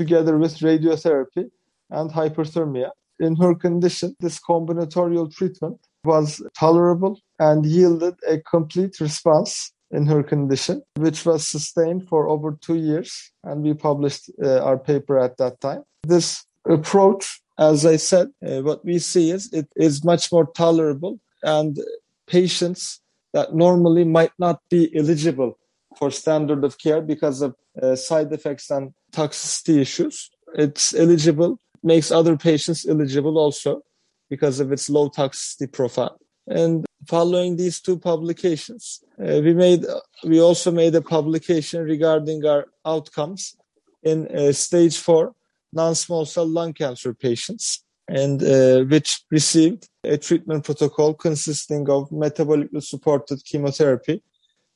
together 0.00 0.34
with 0.42 0.62
radiotherapy 0.70 1.44
and 1.90 2.10
hyperthermia. 2.10 2.90
In 3.20 3.36
her 3.36 3.54
condition, 3.54 4.08
this 4.20 4.38
combinatorial 4.50 5.26
treatment 5.36 5.78
was 6.04 6.28
tolerable 6.58 7.14
and 7.38 7.64
yielded 7.64 8.16
a 8.34 8.36
complete 8.54 8.94
response 9.00 9.72
in 9.90 10.06
her 10.06 10.22
condition, 10.22 10.82
which 11.04 11.24
was 11.24 11.40
sustained 11.46 12.02
for 12.10 12.28
over 12.34 12.48
two 12.66 12.78
years. 12.90 13.10
And 13.44 13.62
we 13.62 13.72
published 13.74 14.24
uh, 14.42 14.60
our 14.66 14.78
paper 14.78 15.18
at 15.18 15.36
that 15.38 15.60
time. 15.60 15.82
This 16.02 16.44
approach, 16.68 17.24
as 17.58 17.86
I 17.86 17.96
said, 17.96 18.28
uh, 18.46 18.62
what 18.62 18.84
we 18.84 18.98
see 18.98 19.30
is 19.30 19.52
it 19.52 19.68
is 19.76 20.04
much 20.04 20.30
more 20.30 20.46
tolerable 20.46 21.20
and 21.42 21.78
patients 22.26 23.00
that 23.32 23.54
normally 23.54 24.04
might 24.04 24.32
not 24.38 24.60
be 24.70 24.94
eligible 24.96 25.58
for 25.98 26.10
standard 26.10 26.64
of 26.64 26.78
care 26.78 27.00
because 27.00 27.40
of 27.42 27.54
uh, 27.82 27.96
side 27.96 28.32
effects 28.32 28.70
and 28.70 28.92
toxicity 29.12 29.78
issues. 29.80 30.30
It's 30.54 30.94
eligible, 30.94 31.58
makes 31.82 32.10
other 32.10 32.36
patients 32.36 32.86
eligible 32.86 33.38
also 33.38 33.82
because 34.28 34.60
of 34.60 34.72
its 34.72 34.90
low 34.90 35.08
toxicity 35.08 35.70
profile. 35.70 36.18
And 36.46 36.84
following 37.06 37.56
these 37.56 37.80
two 37.80 37.98
publications, 37.98 39.02
uh, 39.20 39.40
we 39.42 39.54
made 39.54 39.84
we 40.24 40.40
also 40.40 40.70
made 40.70 40.94
a 40.94 41.02
publication 41.02 41.82
regarding 41.82 42.44
our 42.44 42.66
outcomes 42.84 43.56
in 44.02 44.28
uh, 44.28 44.52
stage 44.52 44.98
four 44.98 45.34
non-small 45.72 46.24
cell 46.24 46.46
lung 46.46 46.72
cancer 46.72 47.14
patients, 47.14 47.84
and 48.08 48.42
uh, 48.42 48.84
which 48.84 49.22
received 49.30 49.88
a 50.04 50.16
treatment 50.16 50.64
protocol 50.64 51.14
consisting 51.14 51.88
of 51.90 52.08
metabolically 52.10 52.82
supported 52.82 53.44
chemotherapy, 53.44 54.22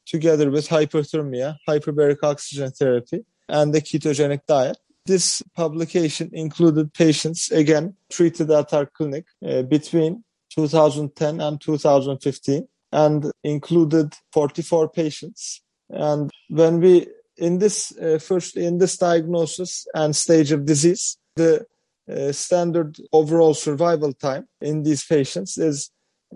together 0.06 0.50
with 0.50 0.68
hyperthermia, 0.68 1.56
hyperbaric 1.68 2.18
oxygen 2.22 2.70
therapy, 2.70 3.24
and 3.48 3.74
a 3.74 3.80
ketogenic 3.80 4.46
diet. 4.46 4.78
This 5.06 5.42
publication 5.56 6.30
included 6.32 6.92
patients 6.92 7.50
again 7.50 7.94
treated 8.10 8.50
at 8.50 8.72
our 8.72 8.86
clinic 8.86 9.24
uh, 9.46 9.62
between 9.62 10.24
2010 10.50 11.40
and 11.40 11.60
2015 11.60 12.68
and 12.92 13.30
included 13.44 14.14
44 14.32 14.88
patients. 14.88 15.62
And 15.88 16.30
when 16.48 16.80
we, 16.80 17.06
in 17.40 17.58
this, 17.58 17.96
uh, 17.98 18.18
first, 18.18 18.56
in 18.56 18.78
this 18.78 18.96
diagnosis 18.96 19.86
and 19.94 20.14
stage 20.14 20.52
of 20.52 20.66
disease, 20.66 21.18
the 21.36 21.66
uh, 22.10 22.32
standard 22.32 22.96
overall 23.12 23.54
survival 23.54 24.12
time 24.12 24.46
in 24.60 24.82
these 24.82 25.04
patients 25.04 25.58
is 25.58 25.90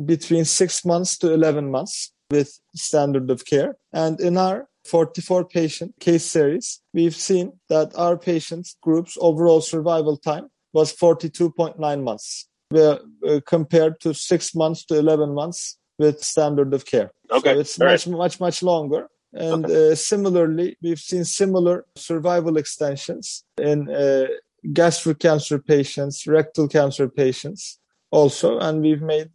between 0.05 0.45
six 0.45 0.85
months 0.85 1.19
to 1.19 1.33
11 1.33 1.71
months 1.71 2.13
with 2.31 2.59
standard 2.75 3.31
of 3.31 3.45
care. 3.45 3.77
And 3.93 4.21
in 4.21 4.37
our 4.37 4.69
44 4.87 5.45
patient 5.47 5.95
case 6.01 6.25
series, 6.25 6.81
we've 6.93 7.15
seen 7.15 7.53
that 7.69 7.93
our 7.97 8.17
patients 8.17 8.77
groups 8.83 9.17
overall 9.21 9.61
survival 9.61 10.17
time 10.17 10.49
was 10.73 10.95
42.9 10.95 12.03
months 12.03 12.49
uh, 12.75 12.99
compared 13.47 14.01
to 14.01 14.15
six 14.15 14.55
months 14.55 14.85
to 14.87 14.99
11 14.99 15.35
months 15.35 15.79
with 15.99 16.23
standard 16.23 16.75
of 16.75 16.85
care. 16.85 17.13
Okay. 17.31 17.55
So 17.55 17.61
it's 17.61 17.81
All 17.81 17.87
much, 17.87 18.07
right. 18.07 18.17
much, 18.17 18.41
much 18.41 18.63
longer. 18.63 19.09
And 19.35 19.65
Okay. 19.67 19.93
uh, 19.93 19.95
similarly, 19.95 20.77
we've 20.83 20.99
seen 20.99 21.25
similar 21.25 21.87
survival 21.97 22.57
extensions 22.57 23.45
in 23.59 23.91
uh, 23.91 24.27
gastric 24.73 25.19
cancer 25.19 25.59
patients, 25.59 26.27
rectal 26.27 26.69
cancer 26.69 27.09
patients 27.09 27.79
also. 28.11 28.59
And 28.59 28.81
we've 28.81 29.03
made 29.03 29.31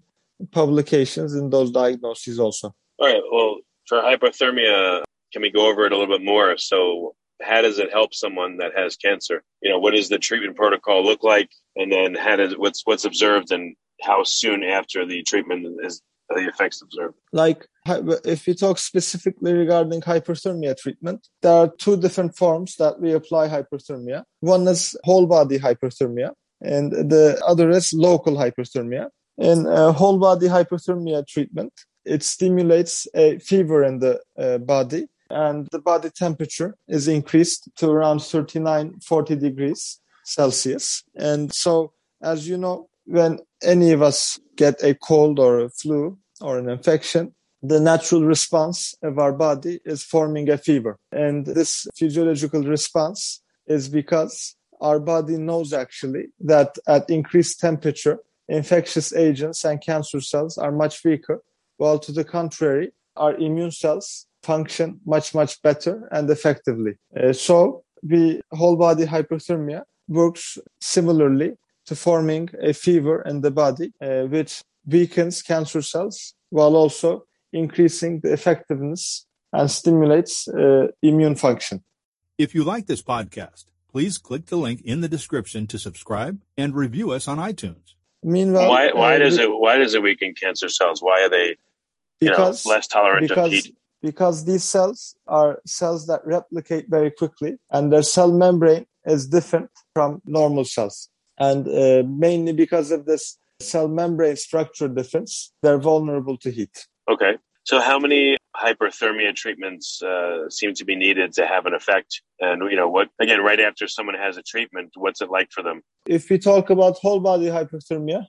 publications 0.52 1.36
in 1.36 1.50
those 1.50 1.72
diagnoses 1.72 2.40
also. 2.40 2.74
All 2.98 3.08
right. 3.08 3.22
Well, 3.32 3.58
for 3.88 4.02
hyperthermia, 4.02 5.04
can 5.34 5.42
we 5.42 5.52
go 5.52 5.68
over 5.70 5.86
it 5.86 5.92
a 5.92 5.98
little 5.98 6.18
bit 6.18 6.26
more? 6.26 6.58
So, 6.58 7.16
how 7.42 7.62
does 7.62 7.80
it 7.80 7.92
help 7.92 8.14
someone 8.14 8.58
that 8.58 8.72
has 8.76 8.96
cancer? 8.98 9.44
You 9.62 9.70
know, 9.72 9.80
what 9.80 9.92
does 9.96 10.10
the 10.10 10.18
treatment 10.18 10.56
protocol 10.58 11.04
look 11.04 11.24
like, 11.24 11.50
and 11.76 11.92
then 11.92 12.16
how 12.16 12.36
does 12.36 12.58
what's 12.58 12.82
what's 12.86 13.06
observed, 13.06 13.52
and 13.52 13.76
how 14.02 14.24
soon 14.24 14.64
after 14.64 15.06
the 15.06 15.24
treatment 15.24 15.66
is 15.84 16.02
the 16.30 16.48
effects 16.48 16.82
observed? 16.82 17.16
like 17.32 17.66
if 18.26 18.46
we 18.46 18.54
talk 18.54 18.78
specifically 18.78 19.54
regarding 19.54 20.02
hyperthermia 20.02 20.78
treatment 20.78 21.28
there 21.42 21.54
are 21.54 21.74
two 21.78 21.98
different 21.98 22.36
forms 22.36 22.76
that 22.76 23.00
we 23.00 23.14
apply 23.14 23.48
hyperthermia. 23.48 24.24
One 24.40 24.68
is 24.68 24.96
whole 25.04 25.28
body 25.28 25.60
hyperthermia 25.60 26.32
and 26.62 26.92
the 26.92 27.42
other 27.46 27.70
is 27.70 27.94
local 27.94 28.36
hyperthermia. 28.36 29.10
In 29.38 29.68
uh, 29.68 29.92
whole 29.92 30.18
body 30.18 30.48
hyperthermia 30.48 31.26
treatment 31.28 31.74
it 32.06 32.24
stimulates 32.24 33.08
a 33.14 33.40
fever 33.40 33.84
in 33.84 34.00
the 34.00 34.20
uh, 34.38 34.58
body 34.58 35.08
and 35.30 35.68
the 35.72 35.80
body 35.80 36.10
temperature 36.10 36.76
is 36.88 37.08
increased 37.08 37.70
to 37.78 37.90
around 37.90 38.20
39 38.20 39.00
40 39.02 39.36
degrees 39.36 40.00
celsius. 40.24 41.04
And 41.16 41.54
so 41.54 41.94
as 42.22 42.48
you 42.48 42.58
know 42.58 42.90
when 43.06 43.40
any 43.64 43.92
of 43.92 44.02
us 44.02 44.40
get 44.56 44.84
a 44.84 44.94
cold 44.94 45.40
or 45.40 45.60
a 45.60 45.70
flu 45.70 46.18
or 46.42 46.60
an 46.60 46.70
infection, 46.70 47.34
the 47.62 47.80
natural 47.80 48.24
response 48.24 48.96
of 49.04 49.20
our 49.20 49.34
body 49.34 49.80
is 49.86 50.04
forming 50.04 50.50
a 50.50 50.58
fever. 50.58 50.98
And 51.12 51.46
this 51.46 51.88
physiological 51.96 52.64
response 52.64 53.42
is 53.68 53.90
because 53.90 54.56
our 54.82 55.00
body 55.00 55.38
knows 55.38 55.74
actually 55.74 56.28
that 56.40 56.78
at 56.88 57.10
increased 57.10 57.60
temperature, 57.60 58.20
infectious 58.48 59.14
agents 59.14 59.66
and 59.66 59.82
cancer 59.82 60.22
cells 60.22 60.58
are 60.58 60.72
much 60.72 61.04
weaker, 61.04 61.42
while 61.78 62.00
to 62.00 62.12
the 62.12 62.24
contrary, 62.24 62.92
our 63.18 63.36
immune 63.36 63.72
cells 63.72 64.26
function 64.42 65.00
much, 65.06 65.36
much 65.36 65.62
better 65.62 66.08
and 66.12 66.30
effectively. 66.30 66.94
Uh, 67.16 67.34
so 67.34 67.84
the 68.02 68.42
whole 68.54 68.78
body 68.78 69.06
hyperthermia 69.06 69.84
works 70.08 70.58
similarly 70.80 71.52
to 71.86 71.96
forming 71.96 72.50
a 72.62 72.74
fever 72.74 73.22
in 73.24 73.42
the 73.42 73.52
body, 73.52 73.92
uh, 74.02 74.24
which 74.24 74.62
weakens 74.86 75.42
cancer 75.42 75.82
cells 75.82 76.34
while 76.50 76.76
also 76.76 77.26
increasing 77.54 78.20
the 78.22 78.34
effectiveness 78.34 79.26
and 79.52 79.70
stimulates 79.70 80.48
uh, 80.48 80.88
immune 81.02 81.36
function. 81.36 81.84
If 82.38 82.54
you 82.56 82.64
like 82.64 82.88
this 82.88 83.02
podcast, 83.02 83.66
please 83.92 84.18
click 84.18 84.46
the 84.48 84.56
link 84.56 84.82
in 84.82 85.02
the 85.02 85.10
description 85.10 85.68
to 85.68 85.80
subscribe 85.80 86.42
and 86.58 86.76
review 86.76 87.12
us 87.12 87.28
on 87.28 87.38
iTunes. 87.38 87.96
Meanwhile, 88.24 88.70
Why, 88.70 88.92
why 88.92 89.16
uh, 89.16 89.20
does 89.20 89.38
it 89.38 89.50
why 89.50 89.78
does 89.78 89.94
it 89.96 90.04
weaken 90.04 90.34
cancer 90.34 90.70
cells? 90.70 91.02
Why 91.02 91.22
are 91.24 91.30
they 91.30 91.56
you 92.20 92.30
know, 92.30 92.54
less 92.66 92.88
tolerant 92.88 93.24
of 93.24 93.30
because 93.30 93.52
heat? 93.52 93.76
because 94.02 94.46
these 94.46 94.64
cells 94.64 95.16
are 95.28 95.62
cells 95.66 96.08
that 96.08 96.26
replicate 96.26 96.88
very 96.90 97.12
quickly 97.12 97.58
and 97.72 97.92
their 97.92 98.04
cell 98.04 98.32
membrane 98.32 98.86
is 99.06 99.28
different 99.28 99.70
from 99.94 100.22
normal 100.26 100.66
cells 100.66 101.10
and 101.38 101.68
uh, 101.68 102.04
mainly 102.08 102.54
because 102.54 102.92
of 102.92 103.06
this 103.06 103.38
cell 103.60 103.88
membrane 103.88 104.36
structure 104.36 104.88
difference 104.88 105.52
they're 105.62 105.78
vulnerable 105.78 106.38
to 106.38 106.52
heat 106.52 106.88
Okay. 107.10 107.38
So 107.66 107.80
how 107.80 108.00
many 108.00 108.38
hyperthermia 108.56 109.36
treatments 109.36 110.02
uh, 110.02 110.50
seem 110.50 110.74
to 110.76 110.86
be 110.86 110.96
needed 110.96 111.34
to 111.34 111.46
have 111.46 111.66
an 111.66 111.74
effect? 111.74 112.22
And 112.40 112.70
you 112.72 112.78
know 112.78 112.90
what? 112.90 113.10
Again, 113.20 113.42
right 113.42 113.60
after 113.60 113.88
someone 113.88 114.16
has 114.16 114.38
a 114.38 114.44
treatment, 114.44 114.92
what's 114.96 115.22
it 115.22 115.30
like 115.30 115.50
for 115.52 115.64
them? 115.64 115.82
if 116.10 116.30
we 116.30 116.38
talk 116.38 116.70
about 116.70 116.98
whole 116.98 117.20
body 117.20 117.46
hyperthermia 117.46 118.26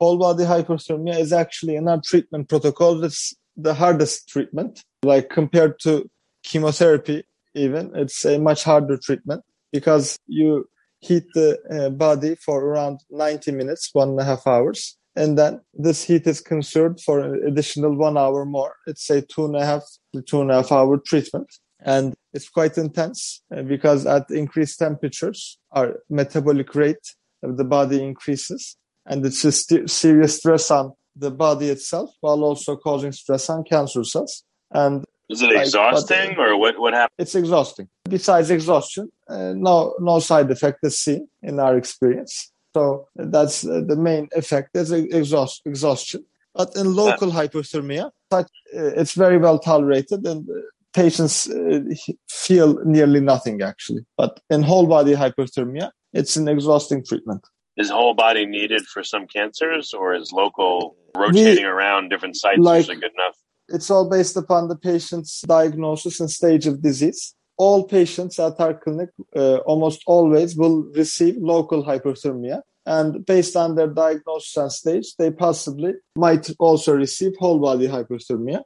whole 0.00 0.18
body 0.18 0.44
hyperthermia 0.44 1.18
is 1.18 1.32
actually 1.32 1.76
in 1.76 1.88
our 1.88 2.00
treatment 2.04 2.48
protocol 2.48 3.02
it's 3.04 3.34
the 3.56 3.74
hardest 3.74 4.28
treatment 4.28 4.82
like 5.04 5.30
compared 5.30 5.78
to 5.78 6.08
chemotherapy 6.42 7.22
even 7.54 7.90
it's 7.94 8.24
a 8.24 8.38
much 8.38 8.64
harder 8.64 8.96
treatment 8.96 9.42
because 9.72 10.18
you 10.26 10.68
heat 11.00 11.24
the 11.34 11.58
uh, 11.70 11.90
body 11.90 12.34
for 12.34 12.64
around 12.64 13.00
90 13.10 13.52
minutes 13.52 13.90
one 13.92 14.10
and 14.10 14.20
a 14.20 14.24
half 14.24 14.46
hours 14.46 14.96
and 15.20 15.36
then 15.40 15.60
this 15.86 15.98
heat 16.08 16.26
is 16.26 16.40
conserved 16.40 16.98
for 17.06 17.20
an 17.20 17.46
additional 17.46 17.94
one 17.94 18.16
hour 18.16 18.44
more. 18.58 18.74
It's 18.86 19.08
a 19.10 19.20
two 19.20 19.44
and 19.44 19.56
a 19.62 19.64
half 19.70 19.84
to 20.14 20.22
two 20.22 20.40
and 20.40 20.50
a 20.50 20.54
half 20.58 20.72
hour 20.72 20.96
treatment. 21.10 21.48
And 21.82 22.14
it's 22.32 22.48
quite 22.48 22.76
intense 22.86 23.42
uh, 23.54 23.62
because 23.74 24.06
at 24.06 24.24
increased 24.30 24.78
temperatures 24.78 25.58
our 25.72 25.88
metabolic 26.08 26.74
rate 26.74 27.06
of 27.42 27.56
the 27.58 27.64
body 27.64 28.02
increases. 28.02 28.76
And 29.10 29.24
it's 29.26 29.44
a 29.44 29.52
st- 29.52 29.90
serious 29.90 30.32
stress 30.38 30.70
on 30.70 30.92
the 31.16 31.30
body 31.30 31.68
itself 31.76 32.10
while 32.22 32.42
also 32.48 32.76
causing 32.76 33.12
stress 33.12 33.50
on 33.50 33.64
cancer 33.64 34.04
cells. 34.04 34.42
And 34.70 35.04
Is 35.28 35.42
it 35.42 35.50
Like, 35.50 35.66
exhausting, 35.66 36.28
or 36.38 36.50
what? 36.62 36.74
What 36.78 36.94
happens? 36.94 37.16
it's 37.22 37.34
exhausting. 37.34 37.88
Besides 38.16 38.50
exhaustion 38.50 39.04
uh, 39.34 39.52
no 39.68 39.94
no 40.10 40.16
side 40.30 40.48
effect 40.56 40.78
is 40.82 40.96
seen 41.06 41.22
in 41.48 41.54
our 41.64 41.74
experience 41.82 42.34
so 42.74 43.08
that's 43.16 43.66
uh, 43.66 43.82
the 43.86 43.96
main 43.96 44.28
effect. 44.32 44.76
Is 44.76 44.92
exhaust, 44.92 45.62
exhaustion. 45.64 46.24
But 46.54 46.74
in 46.76 46.94
local 46.94 47.30
hyperthermia 47.30 48.10
such, 48.32 48.46
uh, 48.76 49.00
it's 49.00 49.14
very 49.14 49.38
well 49.38 49.58
tolerated 49.58 50.26
and 50.26 50.48
uh, 50.48 50.54
patients 50.92 51.48
uh, 51.48 51.80
feel 52.28 52.84
nearly 52.84 53.20
nothing 53.20 53.62
actually. 53.62 54.04
But 54.16 54.40
in 54.50 54.62
whole 54.62 54.86
body 54.86 55.14
hyperthermia 55.14 55.90
it's 56.12 56.36
an 56.36 56.48
exhausting 56.48 57.04
treatment. 57.04 57.46
Is 57.76 57.90
whole 57.90 58.14
body 58.14 58.46
needed 58.46 58.82
for 58.86 59.04
some 59.04 59.26
cancers, 59.26 59.94
or 59.94 60.12
is 60.14 60.32
local 60.32 60.96
rotating 61.16 61.64
around 61.64 62.08
different 62.08 62.36
sites 62.36 62.58
like- 62.58 62.78
usually 62.78 62.96
good 62.96 63.12
enough? 63.14 63.36
it's 63.72 63.88
all 63.88 64.08
based 64.08 64.36
upon 64.36 64.66
the 64.66 64.76
patient's 64.76 65.42
diagnosis 65.42 66.18
and 66.18 66.28
stage 66.28 66.66
of 66.66 66.82
disease. 66.82 67.34
All 67.66 67.80
patients 67.98 68.34
at 68.46 68.60
our 68.64 68.74
clinic 68.82 69.10
uh, 69.42 69.58
almost 69.70 70.00
always 70.14 70.50
will 70.60 70.78
receive 71.02 71.36
local 71.54 71.80
hyperthermia. 71.90 72.58
And 72.98 73.10
based 73.32 73.54
on 73.62 73.74
their 73.76 73.92
diagnosis 74.02 74.56
and 74.62 74.72
stage, 74.80 75.08
they 75.18 75.30
possibly 75.46 75.92
might 76.26 76.46
also 76.58 76.90
receive 77.04 77.32
whole 77.36 77.60
body 77.68 77.86
hyperthermia. 77.96 78.60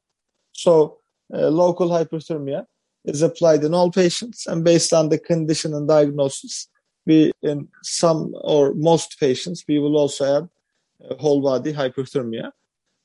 So 0.64 0.72
uh, 1.36 1.50
local 1.64 1.88
hyperthermia 1.96 2.60
is 3.12 3.22
applied 3.28 3.62
in 3.66 3.74
all 3.78 3.90
patients. 4.04 4.38
And 4.50 4.58
based 4.72 4.92
on 4.98 5.04
the 5.08 5.20
condition 5.30 5.70
and 5.74 5.86
diagnosis, 5.96 6.54
we 7.08 7.32
in 7.42 7.58
some 7.82 8.20
or 8.52 8.62
most 8.90 9.08
patients, 9.26 9.64
we 9.68 9.76
will 9.82 9.96
also 10.02 10.22
add 10.36 10.44
uh, 11.04 11.14
whole 11.22 11.40
body 11.50 11.72
hyperthermia 11.80 12.46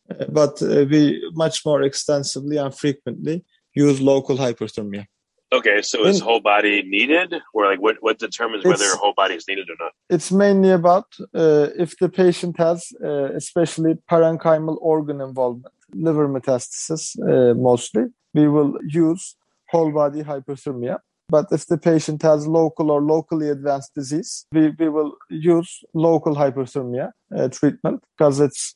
Uh, 0.09 0.25
but 0.29 0.61
uh, 0.61 0.85
we 0.89 1.01
much 1.33 1.65
more 1.65 1.83
extensively 1.83 2.57
and 2.57 2.73
frequently 2.73 3.43
use 3.73 4.01
local 4.01 4.37
hyperthermia. 4.37 5.05
Okay, 5.51 5.81
so 5.81 6.05
is 6.05 6.19
In- 6.19 6.25
whole 6.25 6.41
body 6.41 6.83
needed, 6.83 7.33
or 7.53 7.65
like 7.65 7.81
what? 7.81 7.97
What 8.01 8.19
determines 8.19 8.63
whether 8.63 8.83
It's- 8.85 8.99
whole 9.03 9.13
body 9.15 9.35
is 9.35 9.45
needed 9.47 9.67
or 9.69 9.77
not? 9.79 9.93
It's 10.09 10.31
mainly 10.31 10.71
about 10.71 11.07
uh, 11.33 11.67
if 11.83 11.97
the 11.97 12.09
patient 12.09 12.57
has 12.57 12.79
uh, 13.03 13.29
especially 13.41 13.95
parenchymal 14.12 14.77
organ 14.81 15.21
involvement, 15.21 15.73
liver 15.93 16.27
metastasis 16.29 17.03
uh, 17.29 17.55
mostly, 17.55 18.05
we 18.33 18.47
will 18.47 18.73
use 18.88 19.35
whole 19.71 19.91
body 19.91 20.21
hyperthermia. 20.23 20.99
But 21.29 21.45
if 21.51 21.65
the 21.67 21.77
patient 21.77 22.21
has 22.23 22.47
local 22.47 22.89
or 22.91 23.01
locally 23.01 23.49
advanced 23.49 23.93
disease, 23.95 24.45
we, 24.51 24.69
we 24.79 24.89
will 24.89 25.13
use 25.29 25.83
local 25.93 26.35
hyperthermia 26.35 27.12
uh, 27.35 27.47
treatment 27.49 28.03
because 28.17 28.39
it's 28.39 28.75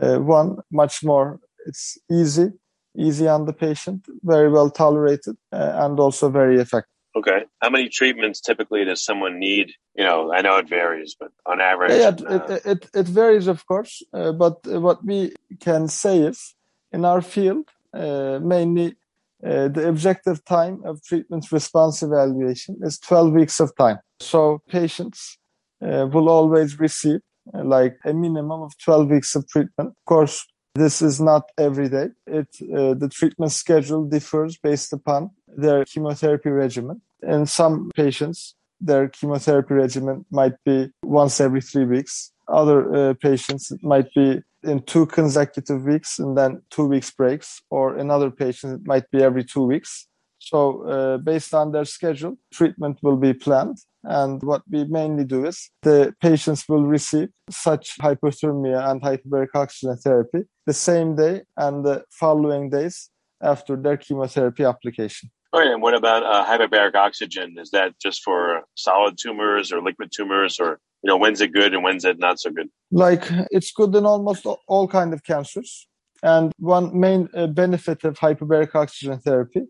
uh, 0.00 0.18
one 0.18 0.58
much 0.70 1.02
more 1.04 1.40
it's 1.66 1.96
easy 2.10 2.48
easy 2.96 3.28
on 3.28 3.44
the 3.46 3.52
patient 3.52 4.06
very 4.22 4.48
well 4.48 4.70
tolerated 4.70 5.36
uh, 5.52 5.72
and 5.84 5.98
also 5.98 6.28
very 6.28 6.58
effective. 6.58 6.90
Okay, 7.16 7.44
how 7.60 7.70
many 7.70 7.88
treatments 7.88 8.40
typically 8.40 8.84
does 8.84 9.04
someone 9.04 9.38
need? 9.38 9.70
You 9.94 10.04
know, 10.04 10.32
I 10.32 10.42
know 10.42 10.56
it 10.56 10.68
varies, 10.68 11.14
but 11.18 11.30
on 11.46 11.60
average, 11.60 11.92
yeah, 11.92 12.08
uh, 12.28 12.34
it, 12.34 12.50
it, 12.50 12.66
it, 12.66 12.90
it 12.94 13.06
varies 13.06 13.46
of 13.46 13.66
course 13.66 14.02
uh, 14.12 14.32
but 14.32 14.66
what 14.66 15.04
we 15.04 15.32
can 15.60 15.86
say 15.88 16.18
is 16.18 16.54
in 16.92 17.04
our 17.04 17.22
field 17.22 17.68
uh, 17.92 18.40
mainly 18.42 18.96
uh, 19.44 19.68
the 19.68 19.86
objective 19.88 20.44
time 20.44 20.80
of 20.84 21.02
treatment 21.04 21.52
response 21.52 22.02
evaluation 22.02 22.78
is 22.82 22.98
12 22.98 23.32
weeks 23.32 23.60
of 23.60 23.76
time. 23.76 23.98
So 24.20 24.62
patients 24.68 25.38
uh, 25.82 26.08
will 26.10 26.28
always 26.28 26.78
receive 26.78 27.20
uh, 27.52 27.62
like 27.62 27.96
a 28.04 28.14
minimum 28.14 28.62
of 28.62 28.76
12 28.78 29.10
weeks 29.10 29.34
of 29.34 29.46
treatment. 29.48 29.90
Of 29.90 30.04
course 30.06 30.46
this 30.74 31.00
is 31.02 31.20
not 31.20 31.50
every 31.56 31.88
day 31.88 32.08
it 32.26 32.48
uh, 32.76 32.94
the 32.94 33.08
treatment 33.08 33.52
schedule 33.52 34.04
differs 34.04 34.56
based 34.56 34.92
upon 34.92 35.30
their 35.56 35.84
chemotherapy 35.84 36.50
regimen 36.50 37.00
in 37.22 37.46
some 37.46 37.90
patients 37.94 38.54
their 38.84 39.08
chemotherapy 39.08 39.74
regimen 39.74 40.24
might 40.30 40.54
be 40.64 40.90
once 41.02 41.40
every 41.40 41.60
three 41.60 41.84
weeks. 41.84 42.32
Other 42.48 42.94
uh, 42.94 43.14
patients 43.14 43.72
might 43.82 44.12
be 44.14 44.42
in 44.62 44.82
two 44.82 45.06
consecutive 45.06 45.84
weeks 45.84 46.18
and 46.18 46.36
then 46.36 46.62
two 46.70 46.86
weeks 46.86 47.10
breaks, 47.10 47.62
or 47.70 47.96
in 47.96 48.10
other 48.10 48.30
patients 48.30 48.80
it 48.80 48.86
might 48.86 49.10
be 49.10 49.22
every 49.22 49.44
two 49.44 49.62
weeks. 49.62 50.06
So, 50.38 50.82
uh, 50.86 51.16
based 51.18 51.54
on 51.54 51.72
their 51.72 51.86
schedule, 51.86 52.36
treatment 52.52 52.98
will 53.02 53.16
be 53.16 53.32
planned. 53.32 53.78
And 54.02 54.42
what 54.42 54.62
we 54.70 54.84
mainly 54.84 55.24
do 55.24 55.46
is 55.46 55.70
the 55.82 56.14
patients 56.20 56.68
will 56.68 56.84
receive 56.84 57.30
such 57.48 57.96
hyperthermia 57.98 58.90
and 58.90 59.00
hyperbaric 59.00 59.48
oxygen 59.54 59.96
therapy 59.96 60.42
the 60.66 60.72
same 60.72 61.16
day 61.16 61.42
and 61.56 61.84
the 61.84 62.04
following 62.10 62.70
days 62.70 63.10
after 63.42 63.76
their 63.76 63.96
chemotherapy 63.96 64.64
application. 64.64 65.30
All 65.52 65.60
right, 65.60 65.70
and 65.70 65.82
what 65.82 65.94
about 65.94 66.22
uh, 66.24 66.44
hyperbaric 66.44 66.94
oxygen? 66.94 67.56
Is 67.58 67.70
that 67.70 67.94
just 68.00 68.22
for 68.22 68.62
solid 68.74 69.16
tumors 69.18 69.70
or 69.72 69.80
liquid 69.82 70.10
tumors, 70.16 70.58
or 70.58 70.80
you 71.02 71.08
know, 71.08 71.16
when's 71.16 71.40
it 71.40 71.52
good 71.52 71.74
and 71.74 71.84
when's 71.84 72.04
it 72.04 72.18
not 72.18 72.40
so 72.40 72.50
good? 72.50 72.68
like 72.90 73.24
it's 73.50 73.72
good 73.72 73.94
in 73.94 74.06
almost 74.06 74.46
all- 74.46 74.60
all 74.68 74.86
kind 74.88 75.12
of 75.12 75.22
cancers 75.24 75.88
and 76.22 76.52
one 76.58 76.86
main 76.98 77.28
uh, 77.34 77.46
benefit 77.48 78.04
of 78.04 78.18
hyperbaric 78.18 78.74
oxygen 78.74 79.18
therapy 79.18 79.62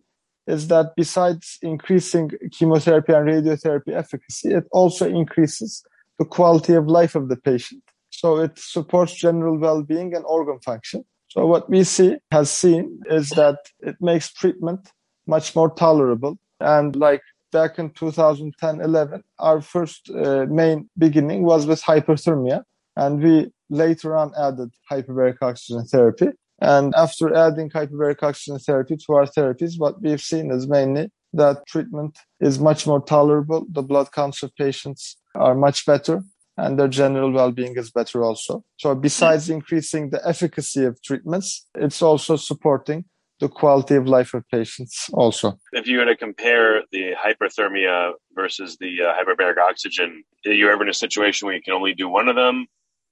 is 0.47 0.69
that 0.69 0.87
besides 0.97 1.59
increasing 1.63 2.31
chemotherapy 2.53 3.13
and 3.15 3.27
radiotherapy 3.29 3.93
efficacy 4.03 4.49
it 4.59 4.65
also 4.73 5.09
increases 5.09 5.83
the 6.19 6.25
quality 6.37 6.75
of 6.75 6.87
life 6.87 7.15
of 7.15 7.29
the 7.31 7.37
patient 7.51 7.84
so 8.21 8.39
it 8.39 8.59
supports 8.59 9.15
general 9.15 9.57
well-being 9.59 10.15
and 10.15 10.25
organ 10.27 10.59
function 10.61 11.05
so 11.29 11.47
what 11.47 11.69
we 11.69 11.83
see 11.85 12.17
has 12.31 12.51
seen 12.51 13.01
is 13.07 13.31
that 13.31 13.59
it 13.81 13.97
makes 14.01 14.33
treatment 14.33 14.91
much 15.27 15.55
more 15.57 15.71
tolerable 15.71 16.39
and 16.61 16.97
like 16.97 17.23
back 17.53 17.79
in 17.79 17.91
2010-11 17.91 19.23
our 19.39 19.61
first 19.61 20.11
uh, 20.11 20.47
main 20.49 20.89
beginning 20.99 21.45
was 21.45 21.67
with 21.67 21.83
hyperthermia 21.83 22.63
and 22.97 23.23
we 23.23 23.51
later 23.71 24.17
on 24.17 24.33
added 24.39 24.71
hyperbaric 24.91 25.37
oxygen 25.43 25.85
therapy. 25.85 26.29
And 26.61 26.95
after 26.95 27.35
adding 27.35 27.71
hyperbaric 27.71 28.23
oxygen 28.23 28.59
therapy 28.59 28.97
to 28.97 29.13
our 29.13 29.27
therapies, 29.27 29.79
what 29.79 30.01
we've 30.01 30.21
seen 30.21 30.51
is 30.51 30.69
mainly 30.69 31.11
that 31.33 31.67
treatment 31.67 32.19
is 32.41 32.61
much 32.61 32.87
more 32.87 33.01
tolerable. 33.01 33.67
The 33.71 33.83
blood 33.83 34.13
counts 34.13 34.43
of 34.43 34.55
patients 34.57 35.17
are 35.35 35.55
much 35.55 35.85
better 35.85 36.23
and 36.57 36.79
their 36.79 36.89
general 36.89 37.33
well-being 37.33 37.77
is 37.77 37.91
better 37.91 38.23
also. 38.23 38.65
So 38.77 38.95
besides 38.95 39.51
increasing 39.51 40.11
the 40.11 40.27
efficacy 40.27 40.85
of 40.85 41.03
treatments, 41.03 41.67
it's 41.75 42.03
also 42.03 42.37
supporting 42.37 43.05
the 43.41 43.49
quality 43.49 43.97
of 43.97 44.07
life 44.07 44.33
of 44.35 44.49
patients 44.49 45.11
also. 45.13 45.59
If 45.73 45.87
you 45.87 45.99
were 45.99 46.05
to 46.05 46.17
compare 46.17 46.83
the 46.93 47.15
hyperthermia 47.15 48.13
versus 48.35 48.77
the 48.79 49.03
uh, 49.03 49.15
hyperbaric 49.15 49.59
oxygen, 49.59 50.23
are 50.47 50.53
you 50.53 50.71
ever 50.71 50.85
in 50.85 50.89
a 50.89 50.95
situation 50.95 51.47
where 51.47 51.55
you 51.57 51.63
can 51.63 51.75
only 51.75 51.95
do 51.95 52.09
one 52.09 52.29
of 52.29 52.37
them? 52.37 52.67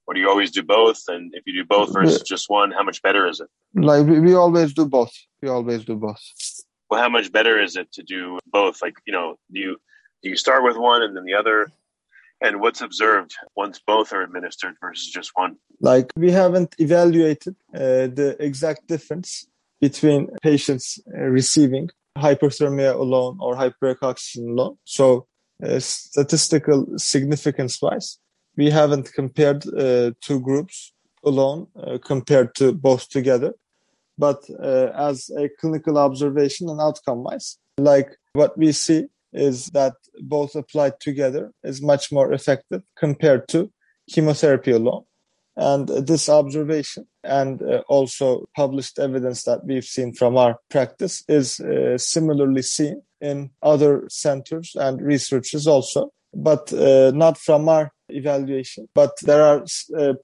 Or 0.05 0.13
do 0.13 0.19
you 0.19 0.29
always 0.29 0.51
do 0.51 0.63
both? 0.63 1.01
And 1.07 1.33
if 1.33 1.43
you 1.45 1.53
do 1.53 1.65
both 1.65 1.93
versus 1.93 2.21
just 2.23 2.49
one, 2.49 2.71
how 2.71 2.83
much 2.83 3.01
better 3.01 3.27
is 3.27 3.39
it? 3.39 3.47
Like 3.73 4.05
we, 4.05 4.19
we 4.19 4.33
always 4.33 4.73
do 4.73 4.85
both. 4.85 5.13
We 5.41 5.49
always 5.49 5.85
do 5.85 5.95
both. 5.95 6.19
Well, 6.89 7.01
how 7.01 7.09
much 7.09 7.31
better 7.31 7.61
is 7.61 7.75
it 7.75 7.91
to 7.93 8.03
do 8.03 8.37
both? 8.45 8.81
Like, 8.81 8.95
you 9.05 9.13
know, 9.13 9.35
do 9.53 9.59
you 9.59 9.77
do 10.21 10.29
you 10.29 10.35
start 10.35 10.63
with 10.63 10.77
one 10.77 11.03
and 11.03 11.15
then 11.15 11.23
the 11.23 11.35
other? 11.35 11.71
And 12.43 12.59
what's 12.59 12.81
observed 12.81 13.33
once 13.55 13.79
both 13.87 14.11
are 14.11 14.21
administered 14.21 14.75
versus 14.81 15.09
just 15.09 15.31
one? 15.35 15.55
Like 15.79 16.11
we 16.17 16.29
haven't 16.29 16.75
evaluated 16.77 17.55
uh, 17.73 18.11
the 18.19 18.35
exact 18.39 18.87
difference 18.87 19.47
between 19.79 20.27
patients 20.43 20.99
uh, 21.17 21.21
receiving 21.21 21.89
hyperthermia 22.17 22.93
alone 22.93 23.37
or 23.39 23.55
oxygen 24.01 24.49
alone. 24.49 24.77
So 24.83 25.25
uh, 25.65 25.79
statistical 25.79 26.85
significance 26.97 27.81
wise, 27.81 28.19
we 28.57 28.69
haven't 28.69 29.13
compared 29.13 29.65
uh, 29.65 30.11
two 30.21 30.41
groups 30.41 30.91
alone 31.23 31.67
uh, 31.81 31.97
compared 32.03 32.55
to 32.55 32.73
both 32.73 33.07
together. 33.07 33.53
But 34.17 34.43
uh, 34.61 34.89
as 34.95 35.31
a 35.37 35.49
clinical 35.59 35.97
observation 35.97 36.67
and 36.69 36.81
outcome 36.81 37.23
wise, 37.23 37.57
like 37.77 38.09
what 38.33 38.57
we 38.57 38.73
see 38.73 39.07
is 39.33 39.67
that 39.67 39.93
both 40.21 40.55
applied 40.55 40.99
together 40.99 41.51
is 41.63 41.81
much 41.81 42.11
more 42.11 42.33
effective 42.33 42.83
compared 42.97 43.47
to 43.49 43.71
chemotherapy 44.09 44.71
alone. 44.71 45.03
And 45.55 45.87
this 45.87 46.29
observation 46.29 47.07
and 47.23 47.61
uh, 47.61 47.83
also 47.87 48.45
published 48.55 48.97
evidence 48.97 49.43
that 49.43 49.63
we've 49.65 49.85
seen 49.85 50.13
from 50.13 50.35
our 50.35 50.57
practice 50.69 51.23
is 51.27 51.59
uh, 51.59 51.97
similarly 51.97 52.63
seen 52.63 53.03
in 53.21 53.51
other 53.61 54.05
centers 54.09 54.75
and 54.75 54.99
researchers 54.99 55.67
also, 55.67 56.11
but 56.33 56.73
uh, 56.73 57.11
not 57.13 57.37
from 57.37 57.69
our 57.69 57.91
evaluation. 58.09 58.87
But 58.95 59.11
there 59.21 59.43
are 59.43 59.63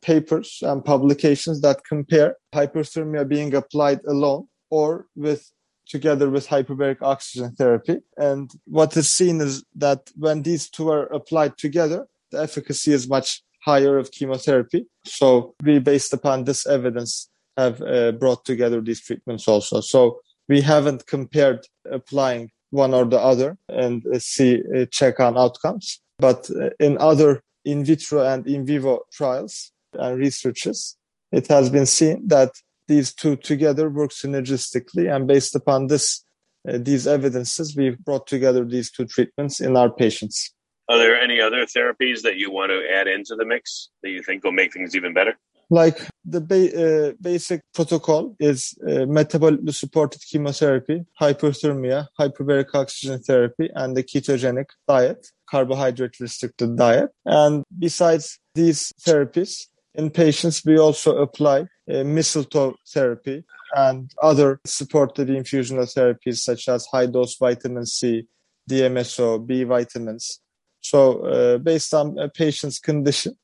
papers 0.02 0.60
and 0.64 0.84
publications 0.84 1.62
that 1.62 1.86
compare 1.88 2.36
hyperthermia 2.54 3.28
being 3.28 3.54
applied 3.54 4.00
alone 4.08 4.48
or 4.72 5.06
with 5.16 5.52
together 5.90 6.30
with 6.30 6.48
hyperbaric 6.48 7.02
oxygen 7.02 7.56
therapy. 7.56 7.98
And 8.18 8.50
what 8.66 8.96
is 8.96 9.10
seen 9.10 9.42
is 9.42 9.64
that 9.76 10.10
when 10.16 10.44
these 10.44 10.70
two 10.70 10.90
are 10.90 11.06
applied 11.08 11.58
together, 11.58 12.08
the 12.32 12.42
efficacy 12.42 12.94
is 12.94 13.10
much 13.10 13.42
higher 13.64 13.98
of 13.98 14.12
chemotherapy. 14.12 14.86
So 15.06 15.56
we, 15.64 15.80
based 15.80 16.14
upon 16.14 16.44
this 16.46 16.66
evidence, 16.66 17.30
have 17.58 17.82
uh, 17.82 18.12
brought 18.14 18.46
together 18.46 18.80
these 18.82 19.02
treatments 19.02 19.48
also. 19.48 19.82
So 19.82 20.22
we 20.48 20.62
haven't 20.62 21.08
compared 21.08 21.68
applying 21.92 22.52
one 22.70 22.94
or 22.94 23.06
the 23.06 23.20
other 23.20 23.58
and 23.68 24.06
uh, 24.08 24.20
see 24.20 24.62
uh, 24.76 24.86
check 24.92 25.20
on 25.20 25.38
outcomes. 25.38 26.00
But 26.20 26.50
uh, 26.52 26.70
in 26.80 26.98
other 27.00 27.42
in 27.66 27.84
vitro 27.84 28.26
and 28.26 28.48
in 28.48 28.66
vivo 28.66 29.02
trials 29.12 29.72
and 29.94 30.18
researches, 30.18 30.98
it 31.32 31.48
has 31.48 31.70
been 31.70 31.86
seen 31.86 32.28
that 32.28 32.52
these 32.90 33.14
two 33.14 33.38
together 33.38 33.90
work 33.90 34.12
synergistically. 34.12 35.06
And 35.14 35.26
based 35.26 35.56
upon 35.56 35.88
this, 35.88 36.26
uh, 36.68 36.80
these 36.82 37.08
evidences, 37.08 37.78
we've 37.78 38.00
brought 38.00 38.28
together 38.28 38.66
these 38.66 38.92
two 38.92 39.06
treatments 39.06 39.62
in 39.62 39.78
our 39.78 39.90
patients. 39.90 40.54
Are 40.90 40.98
there 40.98 41.16
any 41.16 41.40
other 41.40 41.66
therapies 41.66 42.24
that 42.24 42.38
you 42.38 42.52
want 42.52 42.72
to 42.72 42.82
add 42.92 43.08
into 43.08 43.36
the 43.36 43.46
mix 43.46 43.90
that 44.02 44.10
you 44.10 44.22
think 44.24 44.44
will 44.44 44.52
make 44.52 44.74
things 44.74 44.96
even 44.96 45.14
better? 45.14 45.38
Like 45.70 46.00
the 46.26 46.42
ba- 46.42 46.74
uh, 46.86 47.14
basic 47.22 47.62
protocol 47.76 48.36
is 48.40 48.74
uh, 48.82 49.06
metabolically 49.06 49.74
supported 49.74 50.22
chemotherapy, 50.30 51.06
hyperthermia, 51.22 52.08
hyperbaric 52.20 52.74
oxygen 52.74 53.22
therapy, 53.22 53.70
and 53.76 53.96
the 53.96 54.04
ketogenic 54.04 54.70
diet, 54.88 55.28
carbohydrate 55.48 56.20
restricted 56.20 56.76
diet. 56.76 57.12
And 57.24 57.64
besides 57.78 58.40
these 58.56 58.92
therapies, 59.06 59.68
in 59.96 60.10
patients, 60.10 60.64
we 60.66 60.78
also 60.78 61.18
apply 61.18 61.68
uh, 61.92 62.04
mistletoe 62.04 62.76
therapy 62.88 63.44
and 63.76 64.12
other 64.22 64.60
supportive 64.66 65.28
infusional 65.28 65.92
therapies 65.94 66.38
such 66.38 66.70
as 66.70 66.86
high 66.86 67.06
dose 67.06 67.38
vitamin 67.38 67.86
C, 67.86 68.28
DMSO, 68.70 69.46
B 69.46 69.64
vitamins. 69.64 70.40
So, 70.82 71.22
uh, 71.26 71.58
based 71.58 71.94
on 71.94 72.18
a 72.20 72.30
patient's 72.30 72.80
condition, 72.80 73.38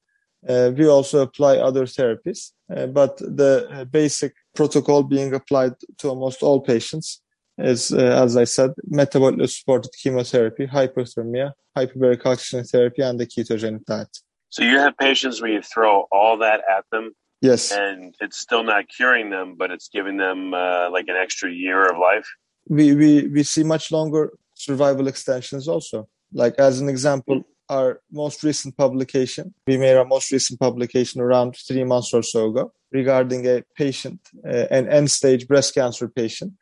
uh, 0.48 0.72
we 0.78 0.88
also 0.88 1.22
apply 1.22 1.58
other 1.58 1.86
therapies, 1.86 2.52
uh, 2.76 2.86
but 2.88 3.18
the 3.18 3.68
uh, 3.72 3.86
basic 3.86 4.34
protocol 4.56 5.04
being 5.04 5.34
applied 5.34 5.74
to 5.98 6.10
almost 6.10 6.44
all 6.44 6.62
patients 6.62 7.22
is, 7.58 7.92
uh, 7.92 7.98
as 7.98 8.38
I 8.38 8.44
said, 8.44 8.72
metabolically 8.92 9.50
supported 9.50 9.92
chemotherapy, 10.02 10.68
hyperthermia, 10.68 11.54
hyperbaric 11.76 12.26
oxygen 12.26 12.64
therapy, 12.64 13.02
and 13.02 13.20
the 13.20 13.26
ketogenic 13.26 13.86
diet. 13.86 14.16
So 14.50 14.64
you 14.64 14.78
have 14.78 14.98
patients 14.98 15.42
where 15.42 15.52
you 15.52 15.62
throw 15.62 16.08
all 16.12 16.38
that 16.38 16.62
at 16.70 16.86
them, 16.92 17.14
yes, 17.42 17.72
and 17.72 18.16
it's 18.20 18.38
still 18.38 18.64
not 18.64 18.86
curing 18.88 19.30
them, 19.30 19.56
but 19.58 19.72
it's 19.72 19.90
giving 19.90 20.18
them 20.18 20.54
uh, 20.54 20.90
like 20.92 21.08
an 21.08 21.16
extra 21.16 21.52
year 21.52 21.86
of 21.86 21.98
life. 21.98 22.28
We 22.70 22.96
we 22.96 23.28
we 23.28 23.44
see 23.44 23.64
much 23.64 23.92
longer 23.92 24.32
survival 24.54 25.08
extensions 25.08 25.68
also. 25.68 26.08
Like 26.34 26.56
as 26.58 26.80
an 26.80 26.90
example, 26.90 27.44
our 27.70 28.02
most 28.12 28.44
recent 28.44 28.78
publication, 28.78 29.54
we 29.68 29.78
made 29.78 29.96
our 29.96 30.06
most 30.06 30.32
recent 30.32 30.60
publication 30.60 31.22
around 31.22 31.56
three 31.56 31.84
months 31.84 32.14
or 32.14 32.24
so 32.24 32.50
ago 32.50 32.74
regarding 32.92 33.46
a 33.48 33.64
patient, 33.76 34.20
uh, 34.48 34.68
an 34.72 34.88
end 34.88 35.12
stage 35.12 35.48
breast 35.48 35.74
cancer 35.74 36.08
patient 36.08 36.54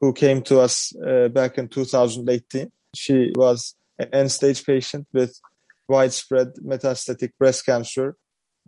who 0.00 0.12
came 0.12 0.42
to 0.42 0.60
us 0.60 0.94
uh, 1.06 1.28
back 1.28 1.58
in 1.58 1.68
2018. 1.68 2.70
She 2.94 3.32
was 3.34 3.74
an 3.98 4.08
end 4.12 4.32
stage 4.32 4.64
patient 4.64 5.06
with 5.12 5.38
widespread 5.88 6.54
metastatic 6.64 7.30
breast 7.38 7.66
cancer 7.66 8.16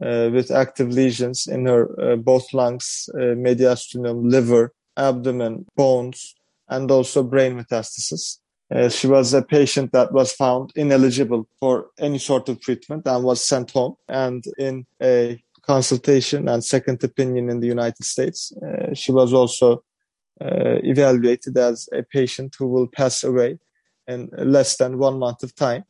uh, 0.02 0.31
with 0.33 0.50
active 0.50 0.90
lesions 0.90 1.46
in 1.46 1.66
her 1.66 1.88
uh, 2.00 2.16
both 2.16 2.52
lungs, 2.52 3.09
uh, 3.14 3.35
mediastinum, 3.35 4.31
liver, 4.31 4.72
abdomen, 4.96 5.66
bones, 5.76 6.35
and 6.68 6.90
also 6.90 7.22
brain 7.22 7.59
metastasis. 7.59 8.38
Uh, 8.74 8.88
she 8.88 9.07
was 9.07 9.33
a 9.33 9.42
patient 9.42 9.92
that 9.92 10.12
was 10.12 10.33
found 10.33 10.72
ineligible 10.76 11.48
for 11.59 11.87
any 11.98 12.18
sort 12.18 12.48
of 12.48 12.61
treatment 12.61 13.07
and 13.07 13.24
was 13.24 13.42
sent 13.42 13.70
home. 13.70 13.94
And 14.09 14.44
in 14.59 14.87
a 15.02 15.42
consultation 15.62 16.48
and 16.48 16.62
second 16.62 17.02
opinion 17.02 17.48
in 17.48 17.61
the 17.61 17.66
United 17.66 18.04
States, 18.04 18.52
uh, 18.62 18.94
she 18.94 19.11
was 19.11 19.33
also 19.33 19.83
uh, 20.40 20.78
evaluated 20.85 21.57
as 21.57 21.88
a 21.92 22.02
patient 22.02 22.54
who 22.59 22.66
will 22.66 22.87
pass 22.87 23.24
away 23.24 23.59
in 24.07 24.31
less 24.37 24.76
than 24.76 24.98
one 24.98 25.18
month 25.18 25.42
of 25.42 25.54
time. 25.54 25.85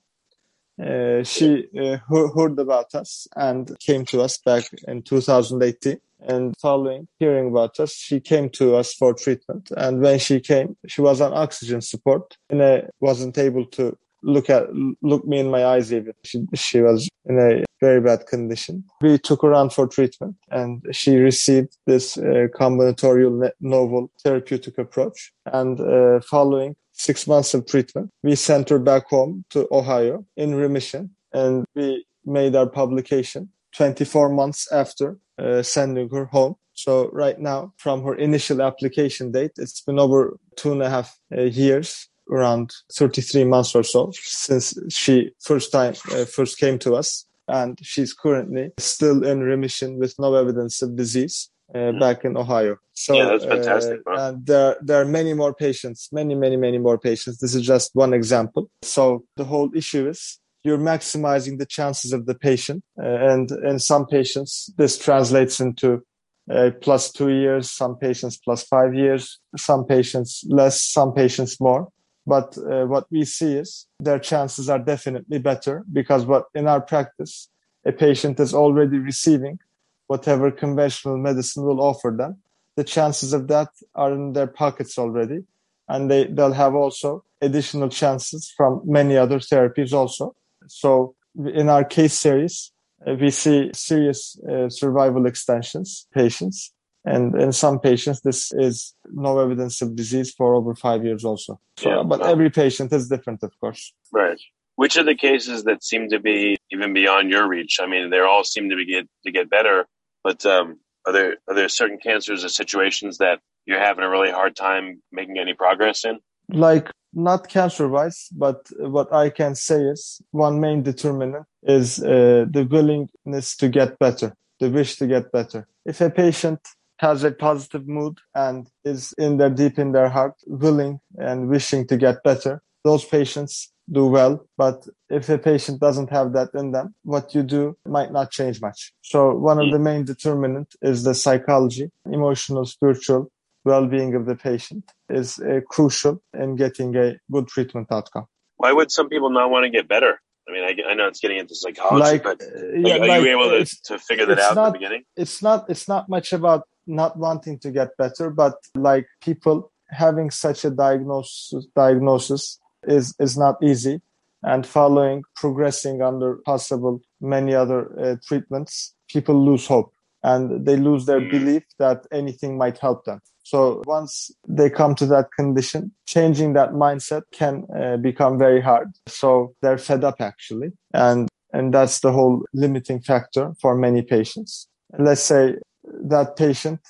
Uh, 0.81 1.23
she 1.25 1.67
uh, 1.79 1.99
heard 2.09 2.59
about 2.59 2.95
us 2.95 3.27
and 3.37 3.77
came 3.81 4.05
to 4.07 4.21
us 4.21 4.39
back 4.39 4.65
in 4.87 5.03
2018. 5.03 5.99
And 6.21 6.55
following 6.61 7.07
hearing 7.19 7.49
about 7.49 7.79
us, 7.79 7.95
she 7.95 8.19
came 8.21 8.51
to 8.51 8.75
us 8.75 8.93
for 8.93 9.15
treatment. 9.15 9.71
And 9.77 10.01
when 10.01 10.19
she 10.19 10.41
came, 10.41 10.77
she 10.87 11.01
was 11.01 11.21
on 11.21 11.33
oxygen 11.33 11.81
support 11.81 12.37
and 12.51 12.63
I 12.63 12.89
wasn't 13.01 13.39
able 13.39 13.67
to 13.67 13.97
look 14.25 14.51
at 14.51 14.65
look 15.01 15.25
me 15.27 15.39
in 15.39 15.51
my 15.51 15.65
eyes 15.65 15.93
even. 15.93 16.13
She, 16.25 16.45
she 16.55 16.81
was 16.81 17.09
in 17.25 17.39
a 17.39 17.65
very 17.81 18.01
bad 18.01 18.27
condition. 18.27 18.85
We 19.01 19.19
took 19.19 19.43
her 19.43 19.55
on 19.55 19.71
for 19.71 19.87
treatment 19.87 20.37
and 20.51 20.83
she 20.93 21.17
received 21.17 21.77
this 21.87 22.19
uh, 22.19 22.49
combinatorial 22.55 23.51
novel 23.61 24.11
therapeutic 24.25 24.79
approach. 24.79 25.33
And 25.47 25.81
uh, 25.81 26.21
following 26.21 26.75
six 26.99 27.27
months 27.27 27.55
of 27.55 27.67
treatment. 27.67 28.11
We 28.23 28.35
sent 28.35 28.69
her 28.69 28.79
back 28.79 29.07
home 29.09 29.45
to 29.51 29.67
Ohio 29.71 30.27
in 30.37 30.55
remission 30.55 31.11
and 31.33 31.65
we 31.75 32.05
made 32.25 32.55
our 32.55 32.69
publication 32.69 33.49
24 33.77 34.29
months 34.29 34.71
after 34.73 35.19
uh, 35.39 35.63
sending 35.63 36.11
her 36.11 36.27
home. 36.27 36.57
So 36.75 37.09
right 37.13 37.39
now, 37.39 37.73
from 37.77 38.03
her 38.03 38.15
initial 38.15 38.63
application 38.63 39.33
date, 39.33 39.53
it's 39.57 39.81
been 39.81 39.99
over 39.99 40.39
two 40.57 40.73
and 40.73 40.83
a 40.83 40.91
half 40.91 41.19
uh, 41.37 41.43
years, 41.43 42.09
around 42.31 42.73
33 42.93 43.45
months 43.45 43.75
or 43.75 43.83
so 43.83 44.13
since 44.15 44.79
she 44.89 45.31
first 45.41 45.73
time 45.73 45.95
uh, 46.13 46.25
first 46.25 46.59
came 46.59 46.79
to 46.81 46.95
us. 46.95 47.25
And 47.49 47.79
she's 47.83 48.13
currently 48.13 48.73
still 48.79 49.25
in 49.25 49.41
remission 49.41 49.99
with 49.99 50.15
no 50.19 50.35
evidence 50.35 50.83
of 50.83 50.97
disease 50.97 51.49
uh, 51.75 51.93
back 51.93 52.25
in 52.25 52.37
Ohio. 52.37 52.77
So 52.93 53.15
yeah, 53.15 53.27
that's 53.27 53.45
fantastic. 53.45 54.01
Uh, 54.07 54.15
and 54.19 54.47
there, 54.47 54.77
there 54.81 55.01
are 55.01 55.05
many 55.05 55.35
more 55.35 55.55
patients, 55.55 56.09
many, 56.13 56.35
many, 56.35 56.57
many 56.57 56.79
more 56.79 56.99
patients. 56.99 57.39
This 57.39 57.55
is 57.55 57.67
just 57.67 57.91
one 57.95 58.13
example. 58.13 58.71
So 58.83 59.25
the 59.37 59.45
whole 59.45 59.71
issue 59.75 60.09
is 60.09 60.39
you're 60.65 60.79
maximizing 60.79 61.59
the 61.59 61.67
chances 61.67 62.13
of 62.13 62.27
the 62.27 62.35
patient. 62.35 62.83
Uh, 63.01 63.07
and 63.07 63.51
in 63.51 63.79
some 63.79 64.07
patients, 64.07 64.71
this 64.77 64.99
translates 64.99 65.61
into 65.61 66.03
uh, 66.51 66.71
plus 66.81 67.13
two 67.13 67.29
years, 67.29 67.71
some 67.71 67.97
patients 67.97 68.37
plus 68.37 68.63
five 68.65 68.95
years, 68.95 69.39
some 69.57 69.85
patients 69.85 70.45
less, 70.49 70.83
some 70.83 71.13
patients 71.13 71.61
more. 71.61 71.89
But 72.27 72.59
uh, 72.59 72.85
what 72.87 73.07
we 73.11 73.25
see 73.25 73.55
is 73.55 73.87
their 74.01 74.19
chances 74.19 74.69
are 74.69 74.79
definitely 74.79 75.39
better 75.39 75.85
because 75.93 76.27
what 76.27 76.45
in 76.55 76.67
our 76.67 76.81
practice, 76.81 77.49
a 77.87 77.93
patient 77.93 78.39
is 78.41 78.53
already 78.53 78.99
receiving 78.99 79.59
whatever 80.09 80.51
conventional 80.51 81.17
medicine 81.17 81.63
will 81.65 81.81
offer 81.81 82.15
them. 82.17 82.39
The 82.77 82.85
chances 82.85 83.33
of 83.33 83.49
that 83.49 83.69
are 83.95 84.13
in 84.13 84.33
their 84.33 84.47
pockets 84.47 84.99
already. 84.99 85.45
And 85.89 86.11
they, 86.11 86.25
they'll 86.27 86.53
have 86.53 86.75
also 86.75 87.25
additional 87.41 87.89
chances 87.89 88.53
from 88.57 88.83
many 88.85 89.17
other 89.17 89.39
therapies 89.39 89.93
also. 89.93 90.35
So 90.67 91.15
in 91.37 91.69
our 91.69 91.85
case 91.85 92.15
series, 92.15 92.73
uh, 93.07 93.15
we 93.15 93.31
see 93.31 93.71
serious 93.73 94.39
uh, 94.41 94.69
survival 94.69 95.27
extensions 95.27 96.07
patients 96.13 96.73
and 97.05 97.35
in 97.41 97.53
some 97.53 97.79
patients 97.79 98.21
this 98.23 98.53
is 98.53 98.95
no 99.13 99.39
evidence 99.39 99.81
of 99.81 99.95
disease 99.95 100.33
for 100.33 100.55
over 100.55 100.75
five 100.75 101.05
years 101.05 101.25
also 101.25 101.61
so, 101.77 101.89
yeah, 101.89 102.03
but 102.03 102.21
every 102.27 102.51
patient 102.51 102.93
is 102.93 103.09
different 103.09 103.41
of 103.43 103.53
course 103.61 103.93
right 104.13 104.41
which 104.75 104.97
are 104.97 105.05
the 105.05 105.15
cases 105.15 105.65
that 105.65 105.85
seem 105.85 106.09
to 106.09 106.19
be 106.19 106.57
even 106.73 106.93
beyond 106.93 107.31
your 107.31 107.47
reach 107.47 107.79
i 107.81 107.87
mean 107.87 108.11
they 108.11 108.19
all 108.19 108.43
seem 108.43 108.69
to 108.69 108.77
be 108.77 108.85
get 108.85 109.09
to 109.25 109.31
get 109.31 109.49
better 109.49 109.87
but 110.29 110.45
um, 110.45 110.79
are 111.07 111.13
there 111.13 111.37
are 111.49 111.55
there 111.55 111.71
certain 111.71 111.99
cancers 111.99 112.45
or 112.45 112.51
situations 112.51 113.17
that 113.17 113.39
you're 113.65 113.87
having 113.89 114.05
a 114.05 114.11
really 114.11 114.31
hard 114.31 114.55
time 114.55 114.87
making 115.11 115.39
any 115.39 115.55
progress 115.55 116.05
in 116.05 116.19
like 116.67 116.87
not 117.15 117.49
cancer 117.49 117.89
wise, 117.89 118.29
but 118.33 118.59
what 118.97 119.11
I 119.13 119.31
can 119.31 119.55
say 119.55 119.81
is 119.95 120.21
one 120.31 120.61
main 120.61 120.83
determinant 120.83 121.47
is 121.63 122.03
uh, 122.03 122.45
the 122.57 122.65
willingness 122.71 123.57
to 123.57 123.69
get 123.69 123.99
better, 123.99 124.35
the 124.61 124.69
wish 124.69 124.97
to 124.97 125.07
get 125.07 125.33
better. 125.33 125.67
If 125.87 126.03
a 126.03 126.11
patient 126.11 126.61
has 126.99 127.25
a 127.25 127.31
positive 127.31 127.89
mood 127.89 128.19
and 128.35 128.69
is 128.85 129.15
in 129.17 129.39
their 129.39 129.55
deep 129.63 129.79
in 129.79 129.93
their 129.93 130.11
heart 130.11 130.35
willing 130.47 131.01
and 131.17 131.49
wishing 131.49 131.87
to 131.87 131.97
get 131.97 132.23
better, 132.23 132.61
those 132.85 133.05
patients 133.05 133.73
do 133.91 134.07
well. 134.07 134.47
But 134.57 134.87
if 135.09 135.29
a 135.29 135.39
patient 135.39 135.81
doesn't 135.81 136.11
have 136.11 136.33
that 136.33 136.51
in 136.55 136.73
them, 136.73 136.95
what 137.03 137.35
you 137.35 137.43
do 137.43 137.77
might 137.87 138.13
not 138.13 138.31
change 138.31 138.61
much. 138.61 138.93
So 139.03 139.35
one 139.35 139.59
of 139.59 139.71
the 139.71 139.79
main 139.79 140.05
determinant 140.05 140.75
is 140.83 141.05
the 141.05 141.15
psychology, 141.15 141.91
emotional, 142.07 142.65
spiritual, 142.65 143.31
well-being 143.65 144.15
of 144.15 144.27
the 144.27 144.37
patient 144.37 144.85
is 145.09 145.39
uh, 145.41 145.61
crucial 145.69 146.23
in 146.33 146.57
getting 146.57 146.97
a 146.97 147.19
good 147.31 147.49
treatment 147.49 147.89
outcome. 147.91 148.27
Why 148.57 148.73
would 148.73 148.91
some 148.91 149.09
people 149.09 149.31
not 149.31 149.51
want 149.51 149.65
to 149.65 149.71
get 149.71 149.89
better? 149.89 150.21
I 150.49 150.53
mean, 150.53 150.65
I, 150.65 150.91
I 150.91 150.95
know 150.95 151.07
it's 151.07 151.21
getting 151.21 151.39
into 151.39 151.55
psychology, 151.55 152.01
like, 152.01 152.23
but 152.23 152.41
uh, 152.41 152.47
yeah, 152.77 152.97
are 152.97 153.07
like, 153.07 153.23
you 153.23 153.29
able 153.29 153.51
to, 153.51 153.83
to 153.85 153.99
figure 153.99 154.25
that 154.27 154.39
out 154.39 154.55
not, 154.55 154.67
in 154.69 154.73
the 154.73 154.79
beginning? 154.79 155.03
It's 155.17 155.43
not. 155.43 155.69
It's 155.69 155.87
not 155.87 156.09
much 156.09 156.33
about 156.33 156.67
not 156.87 157.19
wanting 157.19 157.59
to 157.59 157.71
get 157.71 157.91
better, 157.99 158.31
but 158.31 158.55
like 158.75 159.07
people 159.21 159.71
having 159.91 160.31
such 160.31 160.65
a 160.65 160.71
diagnosis 160.71 161.67
diagnosis 161.77 162.59
is 162.89 163.15
is 163.19 163.37
not 163.37 163.57
easy, 163.63 164.01
and 164.43 164.67
following 164.67 165.23
progressing 165.37 166.03
under 166.03 166.37
possible 166.45 167.01
many 167.21 167.55
other 167.55 167.81
uh, 168.01 168.17
treatments, 168.27 168.95
people 169.09 169.45
lose 169.45 169.67
hope 169.67 169.93
and 170.23 170.67
they 170.67 170.77
lose 170.77 171.07
their 171.07 171.21
mm. 171.21 171.31
belief 171.31 171.63
that 171.79 172.07
anything 172.13 172.59
might 172.59 172.79
help 172.79 173.05
them. 173.05 173.21
So 173.43 173.83
once 173.87 174.31
they 174.47 174.69
come 174.69 174.95
to 174.97 175.07
that 175.07 175.33
condition, 175.33 175.93
changing 176.07 176.53
that 176.53 176.73
mindset 176.73 177.23
can 177.33 177.67
uh, 177.75 177.97
become 177.97 178.39
very 178.39 178.61
hard. 178.61 178.89
So 179.07 179.55
they're 179.63 179.79
fed 179.79 180.05
up 180.05 180.21
actually. 180.21 180.73
And, 180.93 181.29
and 181.53 181.73
that's 181.73 182.01
the 182.01 182.13
whole 182.13 182.45
limiting 182.53 183.01
factor 183.01 183.55
for 183.61 183.75
many 183.75 184.03
patients. 184.03 184.69
Let's 184.99 185.23
say 185.23 185.57
that 185.85 186.37
patient 186.37 186.81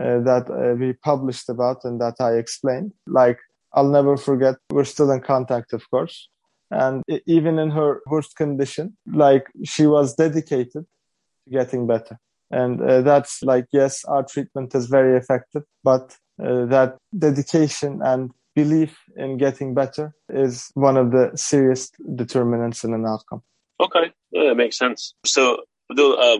uh, 0.00 0.20
that 0.20 0.50
uh, 0.50 0.76
we 0.76 0.92
published 0.92 1.48
about 1.48 1.84
and 1.84 2.00
that 2.00 2.20
I 2.20 2.34
explained, 2.34 2.92
like 3.06 3.38
I'll 3.76 3.88
never 3.88 4.16
forget, 4.16 4.56
we're 4.70 4.84
still 4.84 5.10
in 5.10 5.20
contact, 5.20 5.72
of 5.72 5.88
course. 5.90 6.28
And 6.70 7.04
even 7.26 7.58
in 7.58 7.70
her 7.70 8.00
worst 8.06 8.34
condition, 8.36 8.96
like 9.06 9.46
she 9.64 9.86
was 9.86 10.14
dedicated 10.14 10.72
to 10.72 11.50
getting 11.50 11.86
better. 11.86 12.18
And 12.50 12.80
uh, 12.80 13.02
that's 13.02 13.42
like 13.42 13.66
yes 13.72 14.04
our 14.04 14.22
treatment 14.22 14.74
is 14.74 14.86
very 14.86 15.18
effective 15.18 15.64
but 15.82 16.16
uh, 16.42 16.66
that 16.66 16.96
dedication 17.18 18.00
and 18.02 18.30
belief 18.54 18.98
in 19.16 19.36
getting 19.36 19.74
better 19.74 20.14
is 20.28 20.70
one 20.74 20.96
of 20.96 21.10
the 21.10 21.30
serious 21.34 21.90
determinants 22.14 22.84
in 22.84 22.94
an 22.94 23.04
outcome. 23.06 23.42
Okay. 23.80 24.12
Yeah, 24.30 24.44
that 24.48 24.54
makes 24.54 24.78
sense. 24.78 25.14
So 25.24 25.64
uh, 25.90 26.38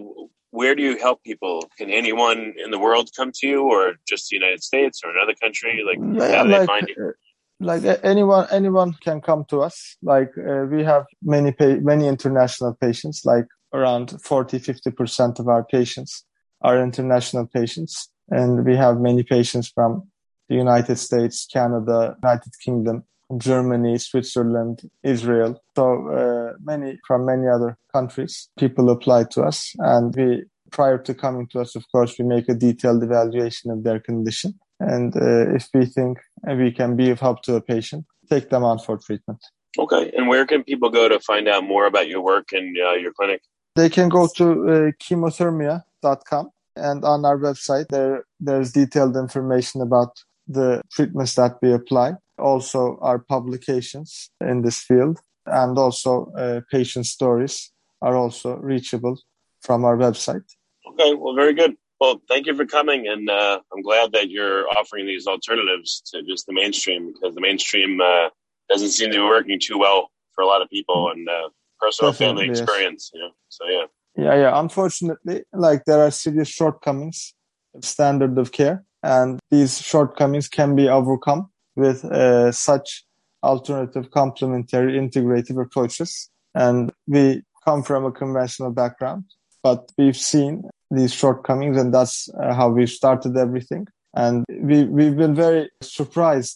where 0.51 0.75
do 0.75 0.83
you 0.83 0.99
help 0.99 1.22
people? 1.25 1.68
Can 1.79 1.90
anyone 1.90 2.55
in 2.64 2.70
the 2.70 2.79
world 2.79 3.11
come 3.16 3.33
to 3.33 3.46
you 3.46 3.64
or 3.64 3.94
just 4.09 4.31
the 4.31 4.37
united 4.37 4.62
states 4.62 5.03
or 5.05 5.11
another 5.11 5.35
country? 5.35 5.83
Like 5.85 5.99
how 6.31 6.44
do 6.44 6.51
like, 6.51 6.61
they 6.61 6.66
find 6.66 6.88
you 6.88 7.14
like 7.61 7.83
anyone 8.03 8.47
anyone 8.51 8.95
can 9.03 9.21
come 9.21 9.45
to 9.49 9.62
us. 9.62 9.97
Like 10.03 10.33
uh, 10.38 10.66
we 10.71 10.85
have 10.85 11.05
many 11.23 11.53
pa- 11.53 11.81
many 11.81 12.07
international 12.07 12.75
patients. 12.75 13.25
Like 13.25 13.47
around 13.73 14.21
40 14.23 14.59
50% 14.59 15.38
of 15.38 15.49
our 15.49 15.64
patients 15.64 16.25
are 16.62 16.81
international 16.83 17.47
patients. 17.47 18.09
And 18.29 18.64
we 18.64 18.77
have 18.77 19.01
many 19.01 19.23
patients 19.23 19.71
from 19.75 20.09
the 20.49 20.57
united 20.57 20.97
states 20.97 21.47
canada 21.53 22.16
united 22.23 22.53
kingdom 22.64 23.05
germany 23.37 23.99
switzerland 23.99 24.83
israel. 25.03 25.61
So 25.77 26.09
uh, 26.09 26.53
many 26.62 26.99
from 27.07 27.25
many 27.25 27.49
other 27.49 27.79
countries. 27.92 28.49
People 28.59 28.90
apply 28.90 29.25
to 29.33 29.42
us. 29.42 29.73
And 29.79 30.14
we 30.14 30.45
prior 30.71 30.99
to 30.99 31.14
coming 31.14 31.47
to 31.49 31.61
us 31.61 31.77
of 31.77 31.85
course 31.92 32.16
we 32.19 32.25
make 32.25 32.49
a 32.49 32.55
detailed 32.55 33.03
evaluation 33.03 33.71
of 33.71 33.85
their 33.85 34.01
condition 34.01 34.59
and 34.80 35.16
uh, 35.16 35.54
if 35.54 35.68
we 35.74 35.86
think 35.86 36.18
we 36.46 36.70
can 36.70 36.96
be 36.96 37.10
of 37.10 37.20
help 37.20 37.42
to 37.42 37.54
a 37.56 37.60
patient, 37.60 38.04
take 38.30 38.50
them 38.50 38.64
on 38.64 38.78
for 38.78 38.98
treatment. 38.98 39.40
Okay. 39.78 40.10
And 40.16 40.28
where 40.28 40.46
can 40.46 40.64
people 40.64 40.90
go 40.90 41.08
to 41.08 41.20
find 41.20 41.48
out 41.48 41.64
more 41.64 41.86
about 41.86 42.08
your 42.08 42.22
work 42.22 42.52
and 42.52 42.76
uh, 42.78 42.92
your 42.92 43.12
clinic? 43.12 43.42
They 43.74 43.90
can 43.90 44.08
go 44.08 44.28
to 44.36 44.44
uh, 44.44 44.90
chemothermia.com 45.02 46.50
and 46.76 47.04
on 47.04 47.24
our 47.24 47.38
website 47.38 47.88
there 47.88 48.24
there's 48.38 48.72
detailed 48.72 49.16
information 49.16 49.80
about 49.80 50.10
the 50.46 50.80
treatments 50.92 51.34
that 51.34 51.56
we 51.60 51.72
apply, 51.72 52.12
also 52.38 52.98
our 53.00 53.18
publications 53.18 54.30
in 54.40 54.62
this 54.62 54.80
field, 54.80 55.18
and 55.46 55.76
also 55.76 56.32
uh, 56.36 56.60
patient 56.70 57.06
stories 57.06 57.72
are 58.00 58.16
also 58.16 58.56
reachable 58.56 59.18
from 59.60 59.84
our 59.84 59.96
website. 59.96 60.44
Okay, 60.88 61.14
well, 61.14 61.34
very 61.34 61.54
good. 61.54 61.76
Well, 62.00 62.20
thank 62.28 62.46
you 62.46 62.54
for 62.54 62.66
coming, 62.66 63.06
and 63.06 63.30
uh, 63.30 63.61
I'm 63.72 63.82
glad 63.82 64.12
that 64.12 64.28
you're 64.28 64.68
offering 64.68 65.06
these 65.06 65.26
alternatives 65.26 66.02
to 66.12 66.22
just 66.22 66.46
the 66.46 66.52
mainstream 66.52 67.12
because 67.12 67.35
the 67.35 67.40
mainstream 67.40 68.00
uh, 68.00 68.28
doesn't 68.68 68.90
seem 68.90 69.11
to 69.12 69.16
be 69.16 69.22
working 69.22 69.59
too 69.59 69.78
well 69.78 70.11
for 70.35 70.42
a 70.42 70.46
lot 70.46 70.61
of 70.61 70.68
people 70.68 71.11
and 71.11 71.26
uh, 71.28 71.48
personal 71.80 72.12
Definitely, 72.12 72.44
family 72.44 72.61
experience. 72.61 73.11
Yes. 73.12 73.18
You 73.18 73.20
know, 73.20 73.35
so 73.48 73.64
yeah. 73.66 73.87
Yeah, 74.18 74.40
yeah. 74.40 74.61
Unfortunately, 74.61 75.44
like 75.52 75.85
there 75.87 76.00
are 76.00 76.11
serious 76.11 76.48
shortcomings 76.48 77.35
of 77.74 77.85
standard 77.85 78.37
of 78.38 78.52
care, 78.52 78.85
and 79.02 79.40
these 79.50 79.80
shortcomings 79.80 80.48
can 80.48 80.76
be 80.76 80.88
overcome 80.88 81.50
with 81.76 82.04
uh, 82.04 82.52
such 82.52 83.04
alternative, 83.42 84.11
complementary, 84.11 84.98
integrative 84.98 85.61
approaches. 85.61 86.30
And 86.54 86.92
we 87.06 87.42
come 87.64 87.82
from 87.82 88.04
a 88.04 88.12
conventional 88.12 88.70
background, 88.70 89.24
but 89.66 89.90
we've 89.98 90.22
seen 90.35 90.52
these 90.98 91.12
shortcomings, 91.12 91.76
and 91.81 91.92
that's 91.96 92.16
uh, 92.40 92.55
how 92.59 92.68
we 92.79 92.85
started 92.87 93.33
everything. 93.46 93.85
And 94.14 94.37
we 94.68 94.76
we've 94.96 95.18
been 95.24 95.37
very 95.46 95.62
surprised 95.98 96.52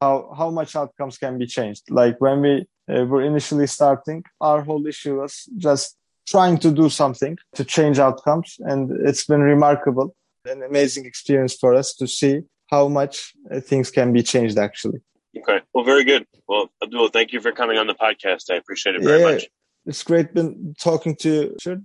how 0.00 0.14
how 0.38 0.48
much 0.58 0.70
outcomes 0.82 1.16
can 1.24 1.34
be 1.42 1.46
changed. 1.56 1.84
Like 2.00 2.16
when 2.24 2.36
we 2.46 2.54
uh, 2.92 3.04
were 3.10 3.24
initially 3.30 3.68
starting, 3.78 4.18
our 4.40 4.60
whole 4.68 4.84
issue 4.92 5.14
was 5.22 5.34
just 5.68 5.86
trying 6.34 6.56
to 6.64 6.70
do 6.82 6.86
something 7.00 7.34
to 7.58 7.62
change 7.76 7.96
outcomes, 8.06 8.48
and 8.70 8.80
it's 9.08 9.26
been 9.32 9.44
remarkable, 9.54 10.08
an 10.54 10.62
amazing 10.70 11.04
experience 11.12 11.54
for 11.62 11.70
us 11.80 11.88
to 12.00 12.06
see 12.18 12.34
how 12.74 12.84
much 12.88 13.14
uh, 13.50 13.60
things 13.70 13.88
can 13.98 14.08
be 14.18 14.22
changed 14.32 14.56
actually. 14.68 15.00
Okay. 15.40 15.60
Well, 15.72 15.84
very 15.92 16.04
good. 16.12 16.24
Well, 16.48 16.64
Abdul, 16.82 17.08
thank 17.16 17.28
you 17.34 17.40
for 17.44 17.52
coming 17.60 17.76
on 17.82 17.86
the 17.92 17.98
podcast. 18.06 18.44
I 18.54 18.56
appreciate 18.62 18.94
it 18.96 19.02
very 19.02 19.20
yeah, 19.20 19.30
much. 19.30 19.42
It's 19.90 20.02
great 20.10 20.28
been 20.38 20.74
talking 20.88 21.14
to 21.22 21.28
you, 21.34 21.42
Richard. 21.56 21.84